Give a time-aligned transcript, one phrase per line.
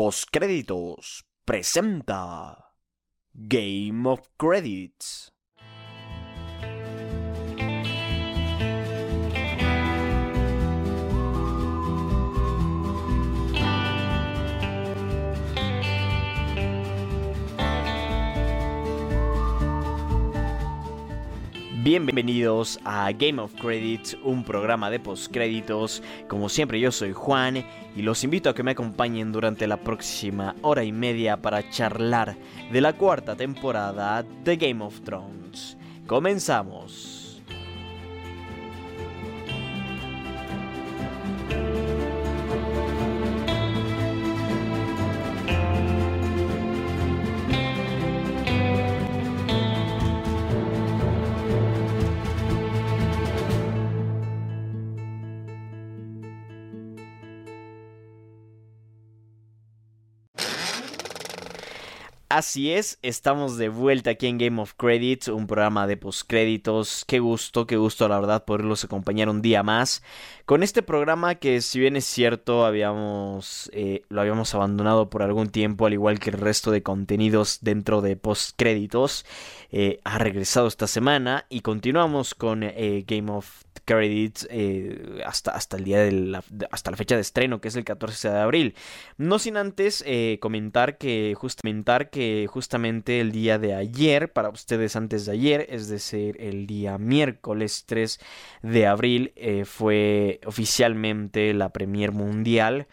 [0.00, 2.72] Postcréditos presenta
[3.34, 5.30] Game of Credits.
[21.82, 26.02] Bienvenidos a Game of Credits, un programa de postcréditos.
[26.28, 27.64] Como siempre yo soy Juan
[27.96, 32.36] y los invito a que me acompañen durante la próxima hora y media para charlar
[32.70, 35.78] de la cuarta temporada de Game of Thrones.
[36.06, 37.19] Comenzamos.
[62.40, 67.04] Así es, estamos de vuelta aquí en Game of Credits, un programa de postcréditos.
[67.06, 70.02] Qué gusto, qué gusto, la verdad, poderlos acompañar un día más
[70.50, 75.50] con este programa que, si bien es cierto, habíamos eh, lo habíamos abandonado por algún
[75.50, 79.24] tiempo, al igual que el resto de contenidos dentro de postcréditos,
[79.70, 84.48] eh, ha regresado esta semana y continuamos con eh, Game of Credits
[85.24, 88.30] hasta, hasta el día de la, hasta la fecha de estreno, que es el 14
[88.30, 88.74] de abril.
[89.18, 90.04] No sin antes
[90.40, 91.36] comentar, que
[92.10, 96.98] que justamente el día de ayer, para ustedes antes de ayer, es decir, el día
[96.98, 98.20] miércoles 3
[98.62, 102.86] de abril, eh, fue oficialmente la premier mundial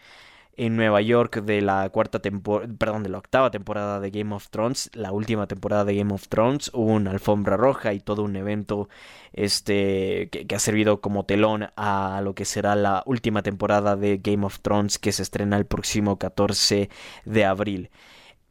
[0.58, 4.48] en Nueva York de la cuarta temporada, perdón, de la octava temporada de Game of
[4.48, 8.34] Thrones, la última temporada de Game of Thrones, hubo una alfombra roja y todo un
[8.34, 8.88] evento
[9.32, 14.44] este que, ha servido como telón a lo que será la última temporada de Game
[14.44, 16.90] of Thrones que se estrena el próximo 14
[17.24, 17.90] de abril.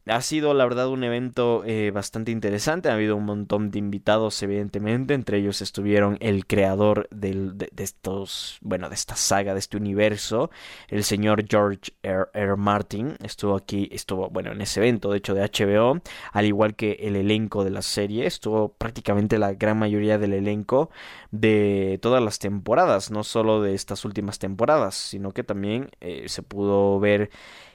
[0.09, 4.41] Ha sido la verdad un evento eh, bastante interesante, ha habido un montón de invitados
[4.41, 10.49] evidentemente, entre ellos estuvieron el creador de, estos, bueno, de esta saga, de este universo,
[10.87, 12.55] el señor George R.
[12.55, 16.01] Martin, estuvo aquí, estuvo, bueno, en ese evento de hecho de HBO,
[16.31, 20.89] al igual que el elenco de la serie, estuvo prácticamente la gran mayoría del elenco
[21.31, 26.43] de todas las temporadas, no solo de estas últimas temporadas, sino que también eh, se
[26.43, 27.29] pudo ver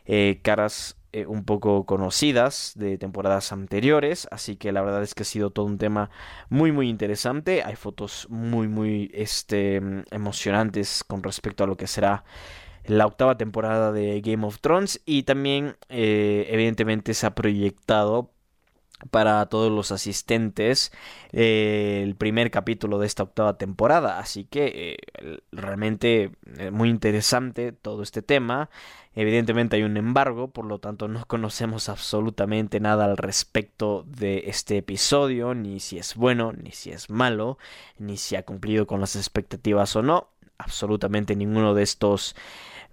[0.06, 5.22] eh, caras eh, un poco conocidas de temporadas anteriores, así que la verdad es que
[5.22, 6.10] ha sido todo un tema
[6.48, 9.76] muy muy interesante, hay fotos muy muy este,
[10.10, 12.24] emocionantes con respecto a lo que será
[12.84, 18.30] la octava temporada de Game of Thrones y también eh, evidentemente se ha proyectado
[19.10, 20.92] para todos los asistentes
[21.32, 24.96] eh, el primer capítulo de esta octava temporada así que
[25.50, 26.30] realmente
[26.70, 28.70] muy interesante todo este tema
[29.14, 34.78] Evidentemente hay un embargo, por lo tanto no conocemos absolutamente nada al respecto de este
[34.78, 37.58] episodio, ni si es bueno, ni si es malo,
[37.98, 40.28] ni si ha cumplido con las expectativas o no.
[40.56, 42.34] Absolutamente ninguno de estos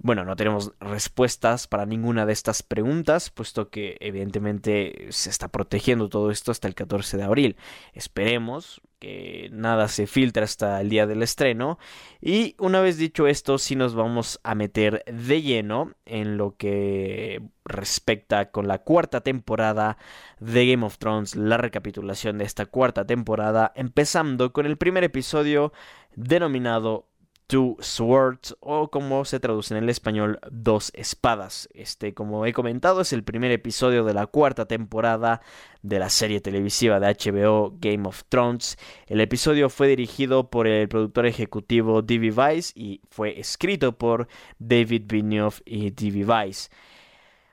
[0.02, 6.08] bueno, no tenemos respuestas para ninguna de estas preguntas, puesto que evidentemente se está protegiendo
[6.08, 7.58] todo esto hasta el 14 de abril.
[7.94, 11.80] Esperemos que nada se filtre hasta el día del estreno.
[12.22, 17.42] Y una vez dicho esto, sí nos vamos a meter de lleno en lo que
[17.66, 19.98] respecta con la cuarta temporada
[20.40, 25.74] de Game of Thrones, la recapitulación de esta cuarta temporada, empezando con el primer episodio
[26.16, 27.09] denominado
[27.50, 31.68] Two Swords o como se traduce en el español Dos Espadas.
[31.74, 35.42] Este, como he comentado, es el primer episodio de la cuarta temporada
[35.82, 38.78] de la serie televisiva de HBO Game of Thrones.
[39.08, 42.34] El episodio fue dirigido por el productor ejecutivo D.B.
[42.34, 44.28] Weiss y fue escrito por
[44.59, 46.26] David Benioff y D.B.
[46.26, 46.70] Weiss.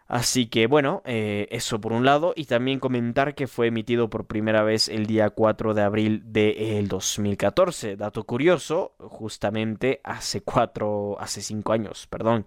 [0.09, 4.27] Así que bueno, eh, eso por un lado y también comentar que fue emitido por
[4.27, 7.97] primera vez el día 4 de abril del 2014.
[7.97, 12.47] Dato curioso, justamente hace cuatro, hace cinco años, perdón,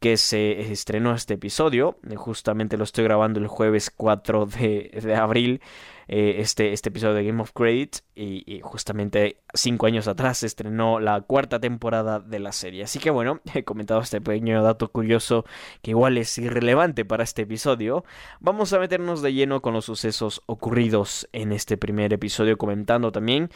[0.00, 1.98] que se estrenó este episodio.
[2.16, 5.60] Justamente lo estoy grabando el jueves 4 de, de abril.
[6.08, 11.20] Eh, este, este episodio de Game of Credits y, justamente cinco años atrás estrenó la
[11.22, 12.84] cuarta temporada de la serie.
[12.84, 15.44] Así que bueno, he comentado este pequeño dato curioso
[15.82, 18.04] que igual es irrelevante para este episodio.
[18.40, 23.50] Vamos a meternos de lleno con los sucesos ocurridos en este primer episodio comentando también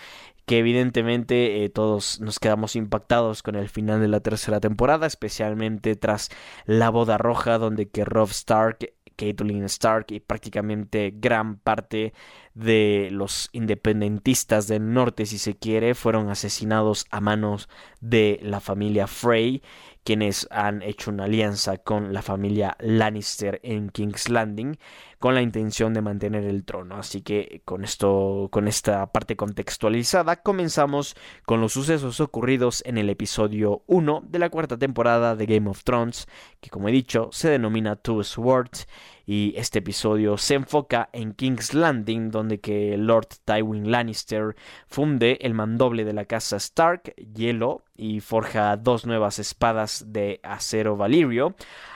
[0.47, 5.95] que evidentemente eh, todos nos quedamos impactados con el final de la tercera temporada, especialmente
[5.95, 6.31] tras
[6.65, 12.15] la boda roja donde que Rob Stark Caitlyn Stark y prácticamente gran parte
[12.55, 17.69] de los independentistas del norte, si se quiere, fueron asesinados a manos
[18.01, 19.63] de la familia Frey,
[20.05, 24.79] quienes han hecho una alianza con la familia Lannister en King's Landing
[25.21, 26.97] con la intención de mantener el trono.
[26.97, 31.15] Así que con esto, con esta parte contextualizada, comenzamos
[31.45, 35.85] con los sucesos ocurridos en el episodio 1 de la cuarta temporada de Game of
[35.85, 36.27] Thrones,
[36.61, 38.89] que como he dicho se denomina Two Swords
[39.27, 44.57] y este episodio se enfoca en King's Landing, donde que Lord Tywin Lannister
[44.89, 50.97] funde el mandoble de la casa Stark, hielo, y forja dos nuevas espadas de acero
[50.97, 51.55] valirio,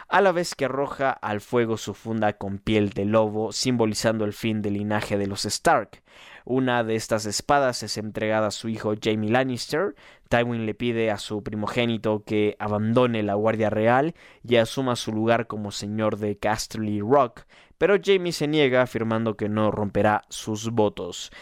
[0.09, 4.33] a la vez que arroja al fuego su funda con piel de lobo, simbolizando el
[4.33, 6.03] fin del linaje de los Stark.
[6.45, 9.95] Una de estas espadas es entregada a su hijo Jaime Lannister.
[10.29, 15.47] Tywin le pide a su primogénito que abandone la Guardia Real y asuma su lugar
[15.47, 17.45] como señor de Casterly Rock,
[17.79, 21.33] pero Jaime se niega afirmando que no romperá sus votos.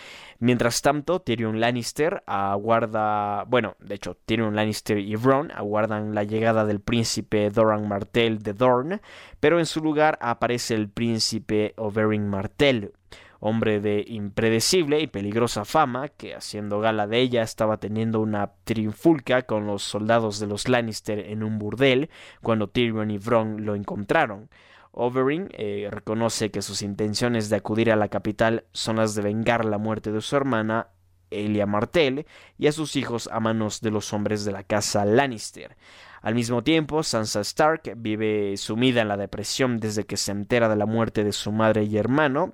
[0.43, 6.65] Mientras tanto, Tyrion Lannister aguarda, bueno, de hecho, Tyrion Lannister y Bronn aguardan la llegada
[6.65, 9.03] del príncipe Doran Martell de Dorne,
[9.39, 12.93] pero en su lugar aparece el príncipe Oberyn Martell,
[13.39, 19.43] hombre de impredecible y peligrosa fama, que haciendo gala de ella estaba teniendo una trinfulca
[19.43, 22.11] con los soldados de los Lannister en un burdel
[22.43, 24.49] cuando Tyrion y Bronn lo encontraron.
[24.93, 29.65] Overeem eh, reconoce que sus intenciones de acudir a la capital son las de vengar
[29.65, 30.89] la muerte de su hermana
[31.31, 32.27] Elia Martell
[32.59, 35.77] y a sus hijos a manos de los hombres de la casa Lannister.
[36.21, 40.77] Al mismo tiempo, Sansa Stark vive sumida en la depresión desde que se entera de
[40.77, 42.53] la muerte de su madre y hermano.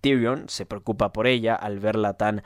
[0.00, 2.42] Tyrion se preocupa por ella al verla tan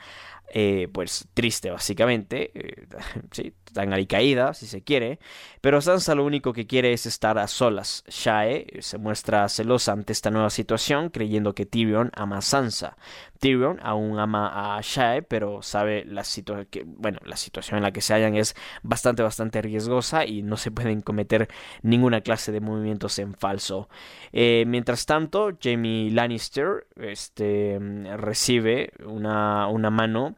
[0.55, 2.87] eh, pues triste básicamente, eh,
[3.31, 5.17] sí, tan alicaída si se quiere,
[5.61, 8.03] pero Sansa lo único que quiere es estar a solas.
[8.07, 12.97] Shae se muestra celosa ante esta nueva situación, creyendo que Tyrion ama a Sansa.
[13.39, 16.23] Tyrion aún ama a Shae, pero sabe la,
[16.69, 20.55] que, bueno, la situación en la que se hallan es bastante, bastante riesgosa y no
[20.55, 21.49] se pueden cometer
[21.81, 23.89] ninguna clase de movimientos en falso.
[24.31, 27.79] Eh, mientras tanto, Jamie Lannister este,
[28.17, 30.35] recibe una, una mano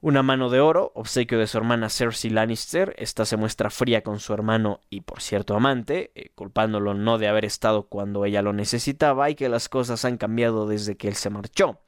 [0.00, 4.20] una mano de oro, obsequio de su hermana Cersei Lannister, esta se muestra fría con
[4.20, 8.52] su hermano y por cierto amante, eh, culpándolo no de haber estado cuando ella lo
[8.52, 11.80] necesitaba y que las cosas han cambiado desde que él se marchó.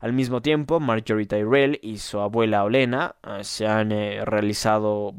[0.00, 5.14] Al mismo tiempo, Marjorie Tyrell y su abuela Olena eh, se han eh, realizado,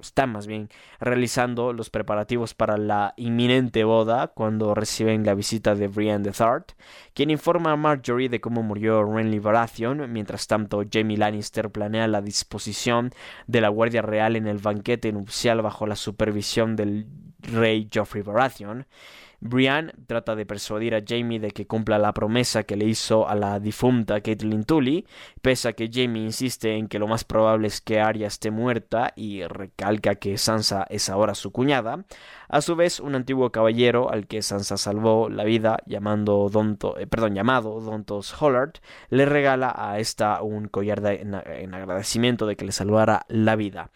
[0.00, 0.68] están más bien
[1.00, 6.72] realizando los preparativos para la inminente boda cuando reciben la visita de Brienne de Thart,
[7.14, 12.22] quien informa a Marjorie de cómo murió Renly Baratheon, mientras tanto Jamie Lannister planea la
[12.22, 13.10] disposición
[13.46, 17.06] de la Guardia Real en el banquete nupcial bajo la supervisión del
[17.40, 18.86] rey Joffrey Baratheon.
[19.40, 23.34] Brian trata de persuadir a Jamie de que cumpla la promesa que le hizo a
[23.34, 25.06] la difunta Caitlyn Tully,
[25.42, 29.12] pese a que Jamie insiste en que lo más probable es que Arya esté muerta
[29.16, 32.04] y recalca que Sansa es ahora su cuñada.
[32.48, 37.06] A su vez, un antiguo caballero al que Sansa salvó la vida, llamando Donto, eh,
[37.06, 38.74] perdón, llamado Dontos Hollard,
[39.10, 41.34] le regala a esta un collar en
[41.74, 43.90] agradecimiento de que le salvara la vida.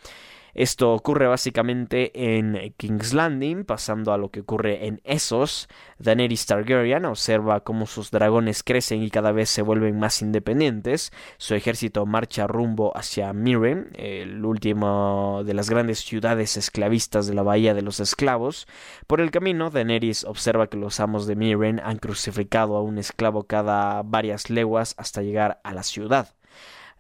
[0.55, 5.69] Esto ocurre básicamente en King's Landing, pasando a lo que ocurre en Essos.
[5.99, 11.13] Daenerys Targaryen observa cómo sus dragones crecen y cada vez se vuelven más independientes.
[11.39, 17.43] Su ejército marcha rumbo hacia Miren, el último de las grandes ciudades esclavistas de la
[17.43, 18.67] Bahía de los Esclavos.
[19.07, 23.45] Por el camino, Daenerys observa que los amos de Miren han crucificado a un esclavo
[23.45, 26.29] cada varias leguas hasta llegar a la ciudad.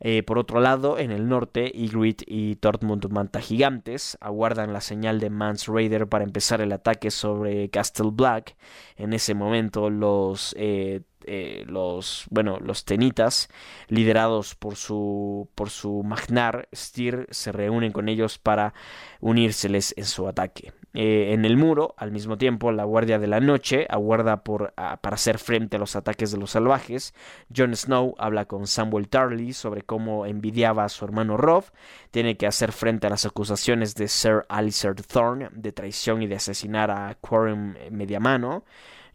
[0.00, 5.20] Eh, por otro lado, en el norte, Ygritte y Tormund Manta Gigantes aguardan la señal
[5.20, 8.56] de Mans Raider para empezar el ataque sobre Castle Black.
[8.96, 13.50] En ese momento, los eh, eh, los bueno los tenitas
[13.88, 18.72] liderados por su por su magnar Styr se reúnen con ellos para
[19.20, 23.38] unírseles en su ataque eh, en el muro al mismo tiempo la guardia de la
[23.38, 27.14] noche aguarda por para hacer frente a los ataques de los salvajes.
[27.54, 31.64] Jon Snow habla con Samuel Tarly sobre cómo envidiaba a su hermano Rob.
[32.10, 36.36] Tiene que hacer frente a las acusaciones de Sir Alistair Thorne de traición y de
[36.36, 38.64] asesinar a Quorum Mediamano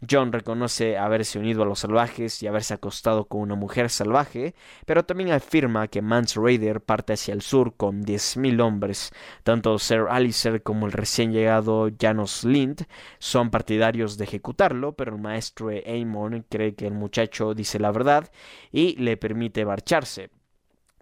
[0.08, 5.04] John reconoce haberse unido a los salvajes y haberse acostado con una mujer salvaje, pero
[5.04, 9.12] también afirma que Mance Raider parte hacia el sur con 10.000 hombres.
[9.42, 12.86] Tanto Sir Alistair como el recién llegado Janos Lind
[13.18, 18.30] son partidarios de ejecutarlo, pero el maestro Aemon cree que el muchacho dice la verdad
[18.72, 20.30] y le permite marcharse.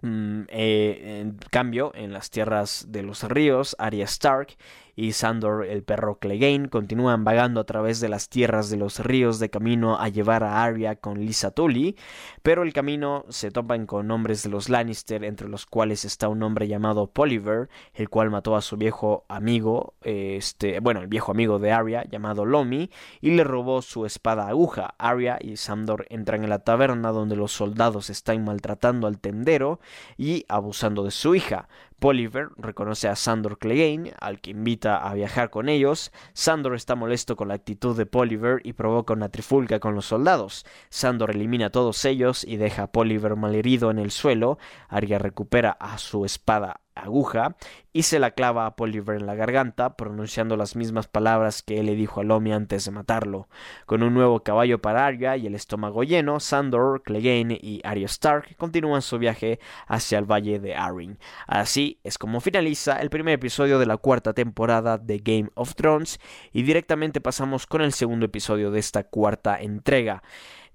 [0.01, 4.55] Mm, eh, en cambio, en las tierras de los ríos, Arya Stark
[4.95, 9.39] y Sandor, el perro Clegane, continúan vagando a través de las tierras de los ríos
[9.39, 11.95] de camino a llevar a Arya con Lisa Tully,
[12.43, 16.43] pero el camino se topan con hombres de los Lannister, entre los cuales está un
[16.43, 21.59] hombre llamado Poliver, el cual mató a su viejo amigo, este, bueno, el viejo amigo
[21.59, 22.89] de Arya, llamado Lomi,
[23.21, 24.95] y le robó su espada aguja.
[24.97, 29.79] Arya y Sandor entran en la taberna donde los soldados están maltratando al tendero
[30.17, 31.67] y abusando de su hija.
[31.99, 36.11] Poliver reconoce a Sandor Clegane, al que invita a viajar con ellos.
[36.33, 40.65] Sandor está molesto con la actitud de Poliver y provoca una trifulca con los soldados.
[40.89, 44.57] Sandor elimina a todos ellos y deja a Poliver malherido en el suelo.
[44.89, 47.55] Arya recupera a su espada aguja
[47.93, 51.85] y se la clava a Poliver en la garganta, pronunciando las mismas palabras que él
[51.85, 53.47] le dijo a Lomi antes de matarlo.
[53.85, 58.57] Con un nuevo caballo para Arya y el estómago lleno, Sandor, Clegane y Arya Stark
[58.57, 61.19] continúan su viaje hacia el valle de Arryn.
[61.47, 66.19] Así es como finaliza el primer episodio de la cuarta temporada de Game of Thrones
[66.51, 70.23] y directamente pasamos con el segundo episodio de esta cuarta entrega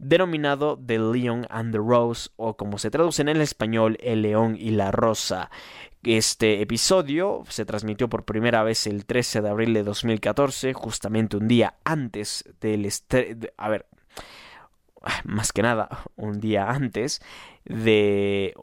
[0.01, 4.57] denominado The Leon and the Rose o como se traduce en el español El León
[4.59, 5.51] y la Rosa.
[6.03, 11.47] Este episodio se transmitió por primera vez el 13 de abril de 2014, justamente un
[11.47, 13.49] día antes del estreno...
[13.59, 13.87] A ver,
[15.25, 17.21] más que nada, un día antes
[17.65, 18.55] de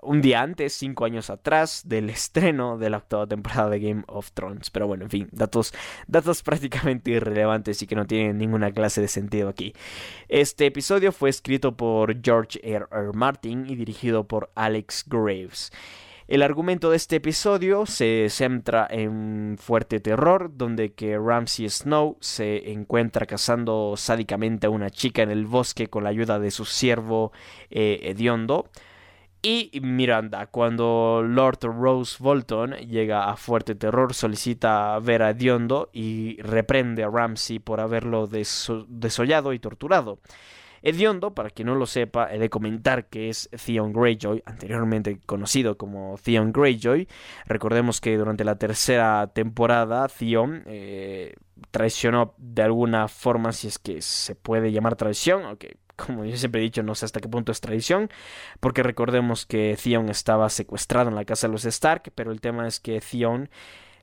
[0.00, 4.30] un día antes, cinco años atrás, del estreno de la octava temporada de Game of
[4.32, 4.70] Thrones.
[4.70, 5.74] Pero bueno, en fin, datos,
[6.06, 9.72] datos prácticamente irrelevantes y que no tienen ninguna clase de sentido aquí.
[10.28, 12.86] Este episodio fue escrito por George R.
[12.92, 13.12] R.
[13.12, 15.72] Martin y dirigido por Alex Graves.
[16.28, 22.70] El argumento de este episodio se centra en fuerte terror, donde que Ramsay Snow se
[22.70, 27.32] encuentra cazando sádicamente a una chica en el bosque con la ayuda de su siervo
[27.70, 28.68] eh, hediondo.
[29.40, 36.42] Y Miranda, cuando Lord Rose Bolton llega a Fuerte Terror, solicita ver a Hediondo y
[36.42, 40.18] reprende a Ramsay por haberlo desollado y torturado.
[40.82, 45.76] Hediondo, para quien no lo sepa, he de comentar que es Theon Greyjoy, anteriormente conocido
[45.76, 47.08] como Theon Greyjoy.
[47.46, 51.34] Recordemos que durante la tercera temporada Theon eh,
[51.70, 56.60] traicionó de alguna forma, si es que se puede llamar traición, aunque como yo siempre
[56.60, 58.08] he dicho, no sé hasta qué punto es traición,
[58.60, 62.66] porque recordemos que Theon estaba secuestrado en la casa de los Stark, pero el tema
[62.68, 63.50] es que Theon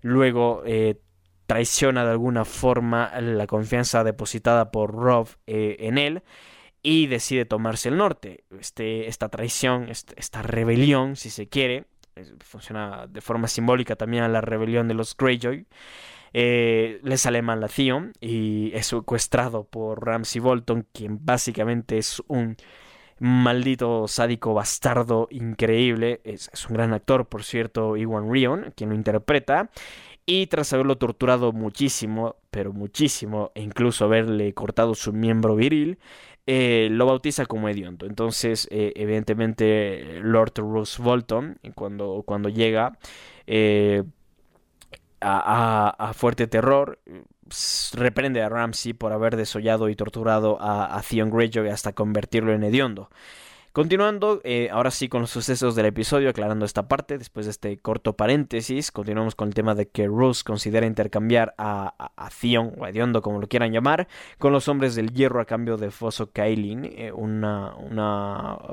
[0.01, 0.99] luego eh,
[1.47, 6.23] traiciona de alguna forma la confianza depositada por Rob eh, en él
[6.85, 8.43] y decide tomarse el norte.
[8.59, 11.85] Este, esta traición, esta rebelión, si se quiere,
[12.41, 15.65] funciona de forma simbólica también a la rebelión de los Greyjoy,
[16.31, 17.69] eh, le sale mal a
[18.21, 22.55] y es secuestrado por Ramsay Bolton, quien básicamente es un
[23.17, 26.21] maldito sádico bastardo increíble.
[26.23, 29.71] Es, es, un gran actor, por cierto, Iwan Rion, quien lo interpreta.
[30.27, 35.99] Y tras haberlo torturado muchísimo, pero muchísimo, e incluso haberle cortado su miembro viril,
[36.47, 38.05] eh, lo bautiza como hediondo.
[38.05, 42.97] Entonces, eh, evidentemente, Lord Roose Bolton, cuando, cuando llega
[43.47, 44.03] eh,
[45.21, 46.99] a, Fuerte Terror,
[47.93, 52.63] reprende a Ramsey por haber desollado y torturado a, a Theon Greyjoy hasta convertirlo en
[52.63, 53.09] hediondo.
[53.75, 57.77] Continuando, eh, ahora sí con los sucesos del episodio, aclarando esta parte, después de este
[57.77, 63.21] corto paréntesis, continuamos con el tema de que Rose considera intercambiar a, a, o Hediondo,
[63.21, 67.11] como lo quieran llamar, con los hombres del hierro a cambio de Foso Kaelin, eh,
[67.11, 67.75] una,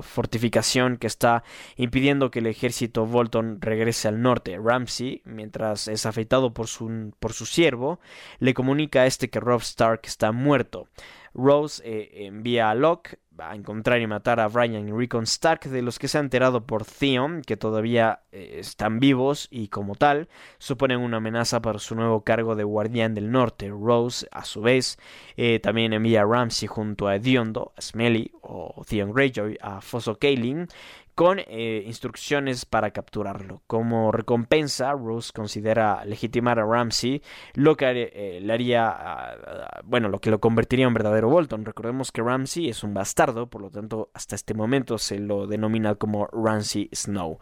[0.03, 1.43] fortificación que está
[1.75, 4.57] impidiendo que el ejército Bolton regrese al norte.
[4.57, 7.99] Ramsey, mientras es afeitado por su, por su siervo,
[8.39, 10.87] le comunica a este que Robb Stark está muerto.
[11.35, 15.83] Rose eh, envía a Locke a encontrar y matar a Brian y Rickon Stark, de
[15.83, 20.29] los que se ha enterado por Theon, que todavía eh, están vivos y como tal
[20.59, 23.69] suponen una amenaza para su nuevo cargo de guardián del norte.
[23.71, 24.99] Rose, a su vez,
[25.37, 30.19] eh, también envía a Ramsey junto a Ediondo, a Smelly o Theon Greyjoy, a Foso
[30.19, 30.69] Kaelin,
[31.15, 33.63] con eh, instrucciones para capturarlo.
[33.67, 37.23] Como recompensa, Rose considera legitimar a Ramsey,
[37.55, 39.37] lo que eh, le haría,
[39.85, 41.65] bueno, lo que lo convertiría en verdadero Bolton.
[41.65, 45.95] Recordemos que Ramsey es un bastardo, por lo tanto, hasta este momento se lo denomina
[45.97, 47.39] como Ramsey Snow.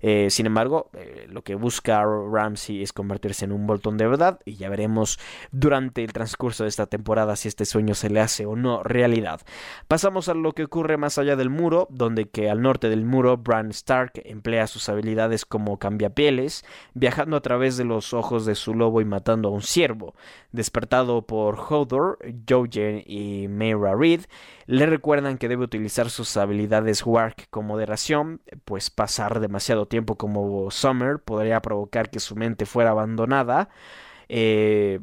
[0.00, 0.90] Eh, sin embargo,
[1.28, 5.18] lo que busca Ramsey es convertirse en un Bolton de verdad, y ya veremos
[5.50, 9.40] durante el transcurso de esta temporada si este sueño se le hace o no realidad.
[9.88, 13.13] Pasamos a lo que ocurre más allá del muro, donde que al norte del muro
[13.22, 18.74] Bran Stark emplea sus habilidades como cambiapieles, viajando a través de los ojos de su
[18.74, 20.14] lobo y matando a un ciervo.
[20.52, 22.18] Despertado por Hodor,
[22.48, 24.22] Jojen y Mayra Reed,
[24.66, 30.16] le recuerdan recuerdan que debe utilizar sus habilidades Wark con moderación, pues pasar demasiado tiempo
[30.16, 33.68] como Summer podría provocar que su mente fuera abandonada.
[34.30, 35.00] Eh,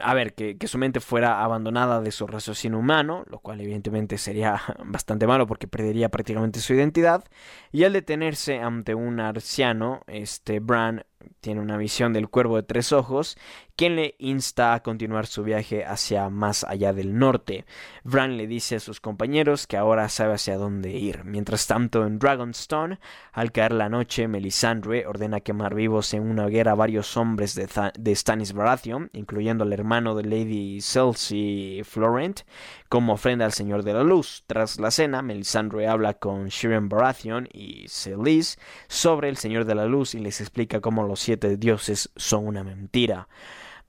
[0.00, 4.60] a ver, que, su mente fuera abandonada de su raciocinio humano, lo cual evidentemente sería
[4.84, 7.24] bastante malo porque perdería prácticamente su identidad.
[7.72, 11.04] Y al detenerse ante un arciano, este Bran
[11.40, 13.36] tiene una visión del cuervo de tres ojos,
[13.76, 17.64] quien le insta a continuar su viaje hacia más allá del norte.
[18.04, 21.24] Bran le dice a sus compañeros que ahora sabe hacia dónde ir.
[21.24, 23.00] Mientras tanto, en Dragonstone,
[23.32, 27.68] al caer la noche, Melisandre ordena quemar vivos en una hoguera a varios hombres de,
[27.98, 32.42] de Stannis Baratheon, incluyendo al hermano de Lady Cersei Florent,
[32.88, 34.44] como ofrenda al Señor de la Luz.
[34.46, 39.86] Tras la cena, Melisandre habla con Shiren Baratheon y Celis sobre el Señor de la
[39.86, 43.26] Luz y les explica cómo los siete dioses son una mentira.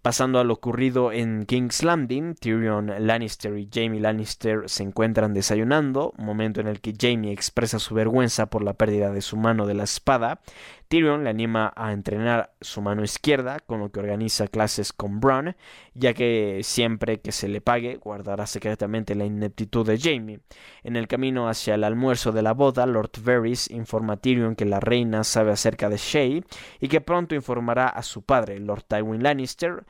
[0.06, 6.14] Pasando a lo ocurrido en King's Landing, Tyrion Lannister y Jamie Lannister se encuentran desayunando,
[6.20, 9.74] momento en el que Jamie expresa su vergüenza por la pérdida de su mano de
[9.74, 10.42] la espada.
[10.88, 15.56] Tyrion le anima a entrenar su mano izquierda, con lo que organiza clases con Bronn,
[15.94, 20.40] ya que siempre que se le pague guardará secretamente la ineptitud de Jamie.
[20.84, 24.66] En el camino hacia el almuerzo de la boda, Lord Varys informa a Tyrion que
[24.66, 26.44] la reina sabe acerca de Shay
[26.80, 29.86] y que pronto informará a su padre, Lord Tywin Lannister,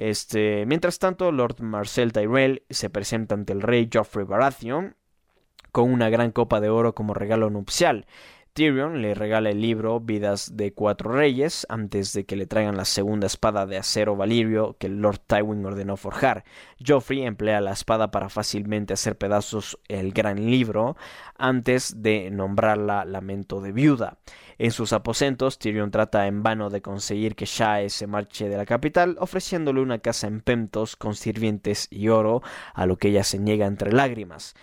[0.00, 4.96] este, mientras tanto, Lord Marcel Tyrell se presenta ante el rey Joffrey Baratheon
[5.72, 8.06] con una gran copa de oro como regalo nupcial.
[8.52, 12.84] Tyrion le regala el libro Vidas de Cuatro Reyes antes de que le traigan la
[12.84, 16.44] segunda espada de acero valirio que Lord Tywin ordenó forjar.
[16.84, 20.96] Joffrey emplea la espada para fácilmente hacer pedazos el gran libro
[21.38, 24.18] antes de nombrarla Lamento de Viuda.
[24.58, 28.66] En sus aposentos, Tyrion trata en vano de conseguir que Shae se marche de la
[28.66, 32.42] capital, ofreciéndole una casa en Pentos con sirvientes y oro,
[32.74, 34.54] a lo que ella se niega entre lágrimas.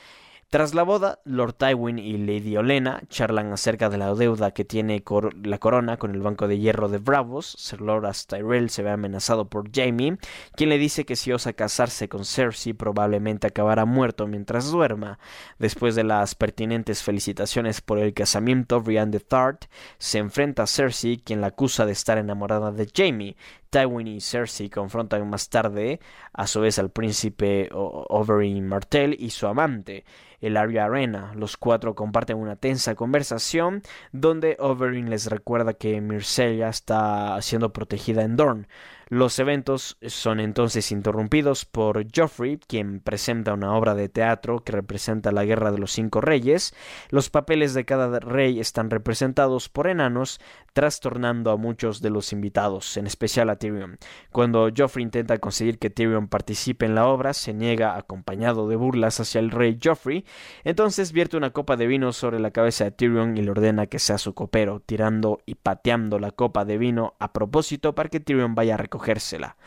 [0.50, 5.04] Tras la boda, Lord Tywin y Lady Olena charlan acerca de la deuda que tiene
[5.44, 7.54] la corona con el Banco de Hierro de Bravos.
[7.58, 10.18] Sir Loras Tyrell se ve amenazado por Jaime,
[10.56, 15.20] quien le dice que si osa casarse con Cersei probablemente acabará muerto mientras duerma.
[15.60, 19.66] Después de las pertinentes felicitaciones por el casamiento, Brienne de Thart
[19.98, 23.36] se enfrenta a Cersei, quien la acusa de estar enamorada de Jaime.
[23.78, 26.00] Tywin y Cersei confrontan más tarde,
[26.34, 30.04] a su vez, al príncipe Oberyn Martell y su amante
[30.42, 31.32] el Aria Arena.
[31.36, 38.24] Los cuatro comparten una tensa conversación donde Oberyn les recuerda que Myrcella está siendo protegida
[38.24, 38.68] en Dorne.
[39.10, 45.32] Los eventos son entonces interrumpidos por Geoffrey, quien presenta una obra de teatro que representa
[45.32, 46.76] la Guerra de los Cinco Reyes.
[47.10, 50.42] Los papeles de cada rey están representados por enanos,
[50.78, 53.98] trastornando a muchos de los invitados, en especial a Tyrion.
[54.32, 59.20] Cuando Geoffrey intenta conseguir que Tyrion participe en la obra, se niega acompañado de burlas
[59.20, 60.24] hacia el rey Geoffrey.
[60.64, 63.98] Entonces vierte una copa de vino sobre la cabeza de Tyrion y le ordena que
[63.98, 68.54] sea su copero, tirando y pateando la copa de vino a propósito para que Tyrion
[68.54, 69.58] vaya a recoger cogérsela.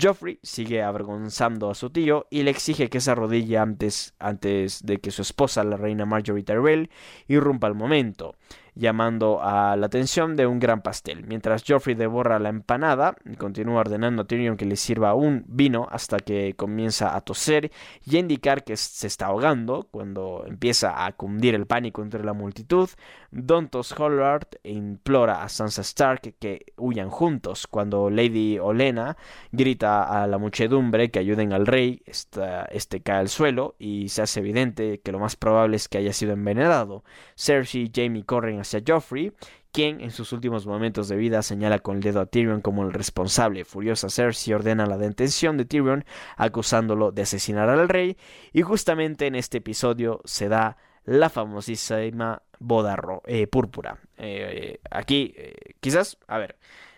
[0.00, 4.98] Joffrey sigue avergonzando a su tío y le exige que se arrodille antes, antes de
[4.98, 6.88] que su esposa, la reina Marjorie Tyrell,
[7.28, 8.34] irrumpa el momento
[8.74, 11.24] llamando a la atención de un gran pastel.
[11.26, 16.18] Mientras Joffrey devora la empanada, continúa ordenando a Tyrion que le sirva un vino hasta
[16.18, 17.70] que comienza a toser
[18.04, 19.86] y a indicar que se está ahogando.
[19.90, 22.88] Cuando empieza a cundir el pánico entre la multitud,
[23.36, 27.66] Dontos Hollard implora a Sansa Stark que huyan juntos.
[27.66, 29.16] Cuando Lady Olena
[29.50, 34.38] grita a la muchedumbre que ayuden al rey, este cae al suelo y se hace
[34.38, 37.02] evidente que lo más probable es que haya sido envenenado.
[37.34, 39.32] Cersei y Jamie corren hacia Joffrey,
[39.72, 42.92] quien en sus últimos momentos de vida señala con el dedo a Tyrion como el
[42.92, 43.64] responsable.
[43.64, 46.04] Furiosa Cersei ordena la detención de Tyrion,
[46.36, 48.16] acusándolo de asesinar al rey,
[48.52, 53.98] y justamente en este episodio se da la famosísima boda eh, púrpura.
[54.16, 56.56] Eh, aquí, eh, quizás, a ver,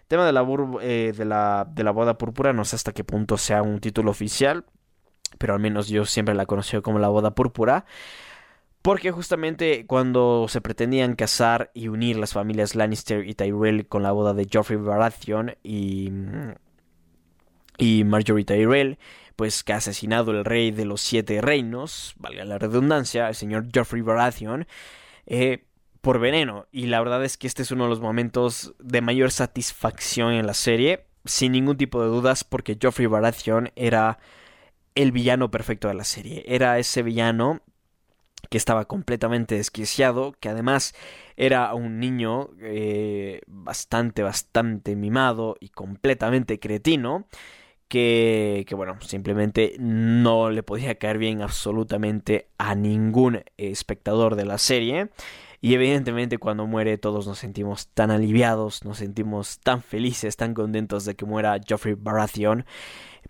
[0.08, 3.62] tema de la, de, la, de la boda púrpura, no sé hasta qué punto sea
[3.62, 4.64] un título oficial,
[5.38, 7.84] pero al menos yo siempre la he conocido como la boda púrpura.
[8.82, 14.12] Porque justamente cuando se pretendían casar y unir las familias Lannister y Tyrell con la
[14.12, 16.12] boda de Joffrey Baratheon y,
[17.78, 18.96] y Marjorie Tyrell,
[19.36, 23.66] pues que ha asesinado el rey de los siete reinos, valga la redundancia, el señor
[23.72, 24.66] Joffrey Baratheon,
[25.26, 25.64] eh,
[26.00, 26.66] por veneno.
[26.72, 30.46] Y la verdad es que este es uno de los momentos de mayor satisfacción en
[30.46, 34.18] la serie, sin ningún tipo de dudas, porque Joffrey Baratheon era
[34.94, 36.44] el villano perfecto de la serie.
[36.46, 37.60] Era ese villano
[38.48, 40.94] que estaba completamente desquiciado, que además
[41.36, 47.26] era un niño eh, bastante, bastante mimado y completamente cretino,
[47.88, 55.10] que, bueno, simplemente no le podía caer bien absolutamente a ningún espectador de la serie.
[55.60, 61.04] Y evidentemente cuando muere todos nos sentimos tan aliviados, nos sentimos tan felices, tan contentos
[61.04, 62.66] de que muera Geoffrey Baratheon.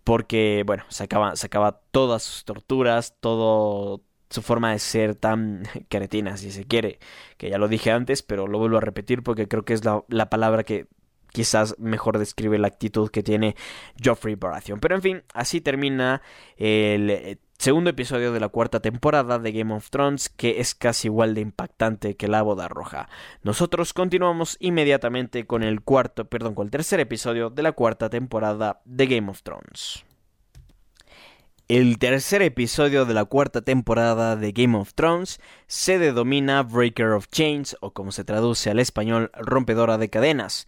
[0.05, 5.64] Porque, bueno, se acaba, se acaba todas sus torturas, todo su forma de ser tan
[5.88, 6.99] cretina, si se quiere.
[7.37, 10.31] Que ya lo dije antes, pero lo vuelvo a repetir porque creo que es la
[10.31, 10.87] palabra que
[11.37, 13.57] quizás mejor describe la actitud que tiene
[14.03, 14.81] Joffrey Baratheon.
[14.81, 16.22] Pero en fin, así termina
[16.57, 21.09] el eh, segundo episodio de la cuarta temporada de Game of Thrones, que es casi
[21.09, 23.11] igual de impactante que la boda roja.
[23.42, 28.81] Nosotros continuamos inmediatamente con el cuarto, perdón, con el tercer episodio de la cuarta temporada
[28.87, 30.07] de Game of Thrones.
[31.68, 37.29] El tercer episodio de la cuarta temporada de Game of Thrones se denomina Breaker of
[37.29, 40.66] Chains o como se traduce al español Rompedora de Cadenas.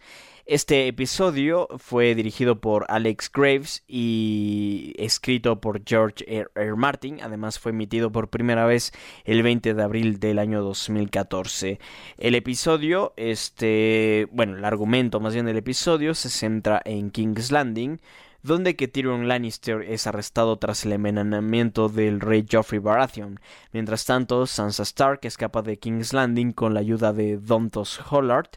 [0.51, 6.75] Este episodio fue dirigido por Alex Graves y escrito por George R.
[6.75, 7.19] Martin.
[7.21, 8.91] Además fue emitido por primera vez
[9.25, 11.79] el 20 de abril del año 2014.
[12.17, 17.99] El episodio, este, bueno, el argumento más bien del episodio se centra en King's Landing
[18.41, 23.39] donde que Tyrion Lannister es arrestado tras el envenenamiento del rey Joffrey Baratheon.
[23.73, 28.49] Mientras tanto, Sansa Stark escapa de King's Landing con la ayuda de Dontos Hollard,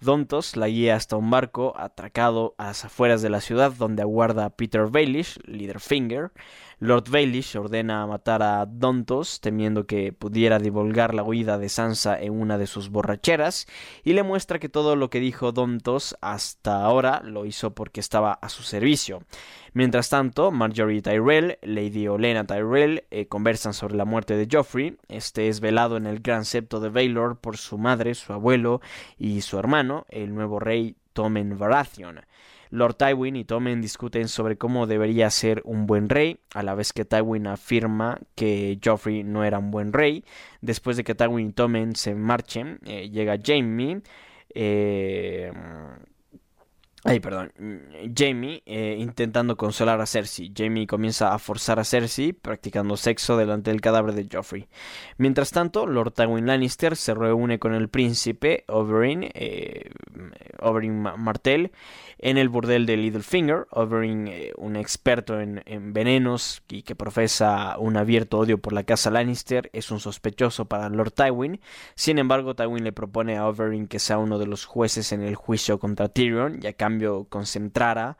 [0.00, 4.50] Dontos la guía hasta un barco atracado a las afueras de la ciudad donde aguarda
[4.50, 6.30] Peter Baelish, Littlefinger.
[6.80, 12.40] Lord Baelish ordena matar a Dontos temiendo que pudiera divulgar la huida de Sansa en
[12.40, 13.66] una de sus borracheras
[14.04, 18.32] y le muestra que todo lo que dijo Dontos hasta ahora lo hizo porque estaba
[18.32, 19.24] a su servicio.
[19.72, 24.96] Mientras tanto, Marjorie Tyrell, Lady Olena Tyrell, eh, conversan sobre la muerte de Joffrey.
[25.08, 28.80] Este es velado en el gran septo de Baelor por su madre, su abuelo
[29.18, 32.20] y su hermano, el nuevo rey Tommen Baratheon.
[32.70, 36.92] Lord Tywin y Tommen discuten sobre cómo debería ser un buen rey, a la vez
[36.92, 40.24] que Tywin afirma que Joffrey no era un buen rey.
[40.60, 44.02] Después de que Tywin y Tommen se marchen, eh, llega Jaime.
[44.54, 45.52] Eh,
[47.04, 47.52] Ay, perdón.
[48.14, 50.52] Jamie eh, intentando consolar a Cersei.
[50.54, 54.68] Jamie comienza a forzar a Cersei practicando sexo delante del cadáver de Joffrey.
[55.16, 59.90] Mientras tanto, Lord Tywin Lannister se reúne con el príncipe Oberyn, eh,
[60.60, 61.72] Oberyn Martell
[62.18, 63.66] en el burdel de Littlefinger.
[63.70, 69.10] Oberyn, eh, un experto en, venenos y que profesa un abierto odio por la casa
[69.10, 71.60] Lannister, es un sospechoso para Lord Tywin.
[71.94, 75.34] Sin embargo, Tywin le propone a Oberyn que sea uno de los jueces en el
[75.34, 78.18] juicio contra Tyrion y a cambio concentrara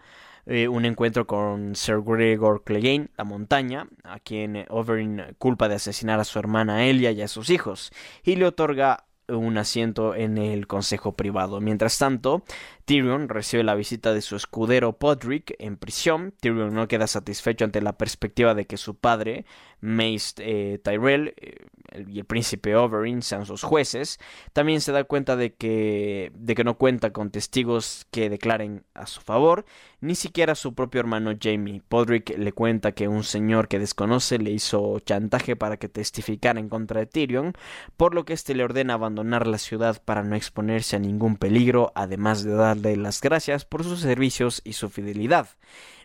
[0.51, 6.21] eh, un encuentro con Sir Gregor Clegane, la montaña, a quien Oberyn culpa de asesinar
[6.21, 7.93] a su hermana Elia y a sus hijos,
[8.25, 11.61] y le otorga un asiento en el consejo privado.
[11.61, 12.43] Mientras tanto,
[12.89, 16.33] Tyrion recibe la visita de su escudero Podrick en prisión.
[16.41, 19.45] Tyrion no queda satisfecho ante la perspectiva de que su padre,
[19.81, 21.67] Mace eh, Tyrell eh,
[22.09, 24.19] y el príncipe Oberyn sean sus jueces.
[24.55, 29.07] También se da cuenta de que, de que no cuenta con testigos que declaren a
[29.07, 29.67] su favor,
[30.01, 31.83] ni siquiera su propio hermano Jamie.
[31.87, 36.71] Podrick le cuenta que un señor que desconoce le hizo chantaje para que testificara en
[36.71, 37.53] contra de Tyrion,
[37.99, 41.93] por lo que éste le ordena abandonar la ciudad para no exponerse a ningún peligro,
[41.95, 45.49] además de dar de las gracias por sus servicios y su fidelidad.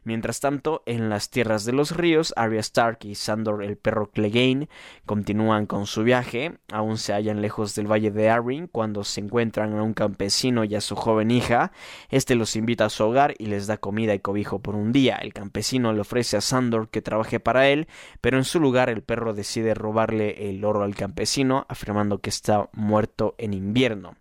[0.05, 4.67] Mientras tanto, en las tierras de los ríos, Arya Stark y Sandor el perro Clegane
[5.05, 6.57] continúan con su viaje.
[6.73, 10.75] Aún se hallan lejos del valle de Arryn cuando se encuentran a un campesino y
[10.75, 11.71] a su joven hija.
[12.09, 15.15] Este los invita a su hogar y les da comida y cobijo por un día.
[15.15, 17.87] El campesino le ofrece a Sandor que trabaje para él,
[18.19, 22.69] pero en su lugar el perro decide robarle el oro al campesino, afirmando que está
[22.73, 24.15] muerto en invierno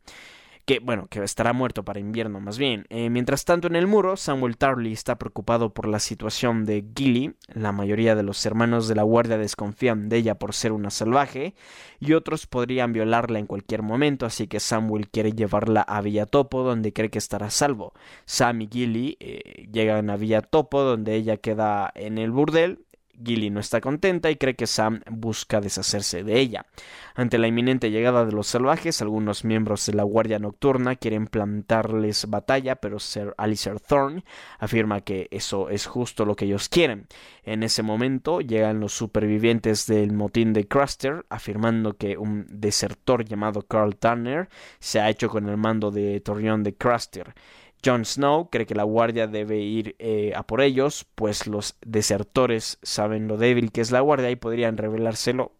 [0.80, 2.86] bueno, que estará muerto para invierno más bien.
[2.88, 7.34] Eh, mientras tanto en el muro, Samuel Tarly está preocupado por la situación de Gilly.
[7.52, 11.54] La mayoría de los hermanos de la guardia desconfían de ella por ser una salvaje
[12.00, 16.62] y otros podrían violarla en cualquier momento, así que Samuel quiere llevarla a Villa Topo
[16.62, 17.92] donde cree que estará salvo.
[18.24, 22.80] Sam y Gilly eh, llegan a Villa Topo donde ella queda en el burdel
[23.24, 26.66] Gilly no está contenta y cree que Sam busca deshacerse de ella.
[27.14, 32.28] Ante la inminente llegada de los salvajes, algunos miembros de la Guardia Nocturna quieren plantarles
[32.28, 34.24] batalla, pero Sir Alistair Thorne
[34.58, 37.06] afirma que eso es justo lo que ellos quieren.
[37.44, 43.62] En ese momento llegan los supervivientes del motín de Craster, afirmando que un desertor llamado
[43.62, 47.34] Carl Turner se ha hecho con el mando de Torreón de Craster.
[47.84, 52.78] Jon Snow cree que la guardia debe ir eh, a por ellos, pues los desertores
[52.82, 55.52] saben lo débil que es la guardia y podrían revelárselo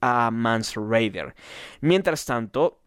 [0.00, 1.34] a Mance Raider.
[1.80, 2.77] Mientras tanto,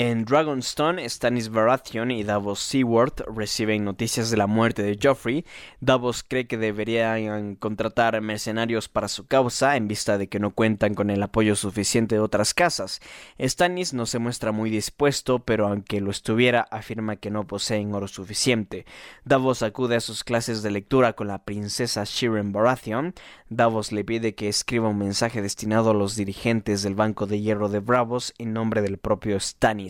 [0.00, 5.44] En Dragonstone, Stannis Baratheon y Davos Seaworth reciben noticias de la muerte de Joffrey.
[5.80, 10.94] Davos cree que deberían contratar mercenarios para su causa en vista de que no cuentan
[10.94, 13.00] con el apoyo suficiente de otras casas.
[13.40, 18.06] Stannis no se muestra muy dispuesto, pero aunque lo estuviera, afirma que no poseen oro
[18.06, 18.86] suficiente.
[19.24, 23.14] Davos acude a sus clases de lectura con la princesa Shiren Baratheon.
[23.48, 27.68] Davos le pide que escriba un mensaje destinado a los dirigentes del Banco de Hierro
[27.68, 29.87] de Bravos en nombre del propio Stannis.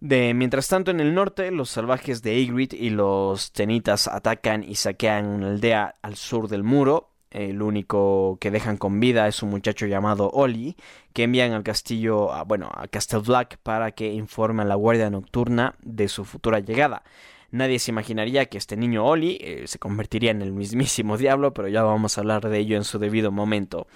[0.00, 4.76] De, mientras tanto, en el norte, los salvajes de Ygritte y los tenitas atacan y
[4.76, 7.10] saquean una aldea al sur del muro.
[7.30, 10.74] El único que dejan con vida es un muchacho llamado Oli,
[11.12, 15.10] que envían al castillo, a, bueno, a Castle Black para que informe a la guardia
[15.10, 17.04] nocturna de su futura llegada.
[17.52, 21.68] Nadie se imaginaría que este niño Oli eh, se convertiría en el mismísimo diablo, pero
[21.68, 23.86] ya vamos a hablar de ello en su debido momento.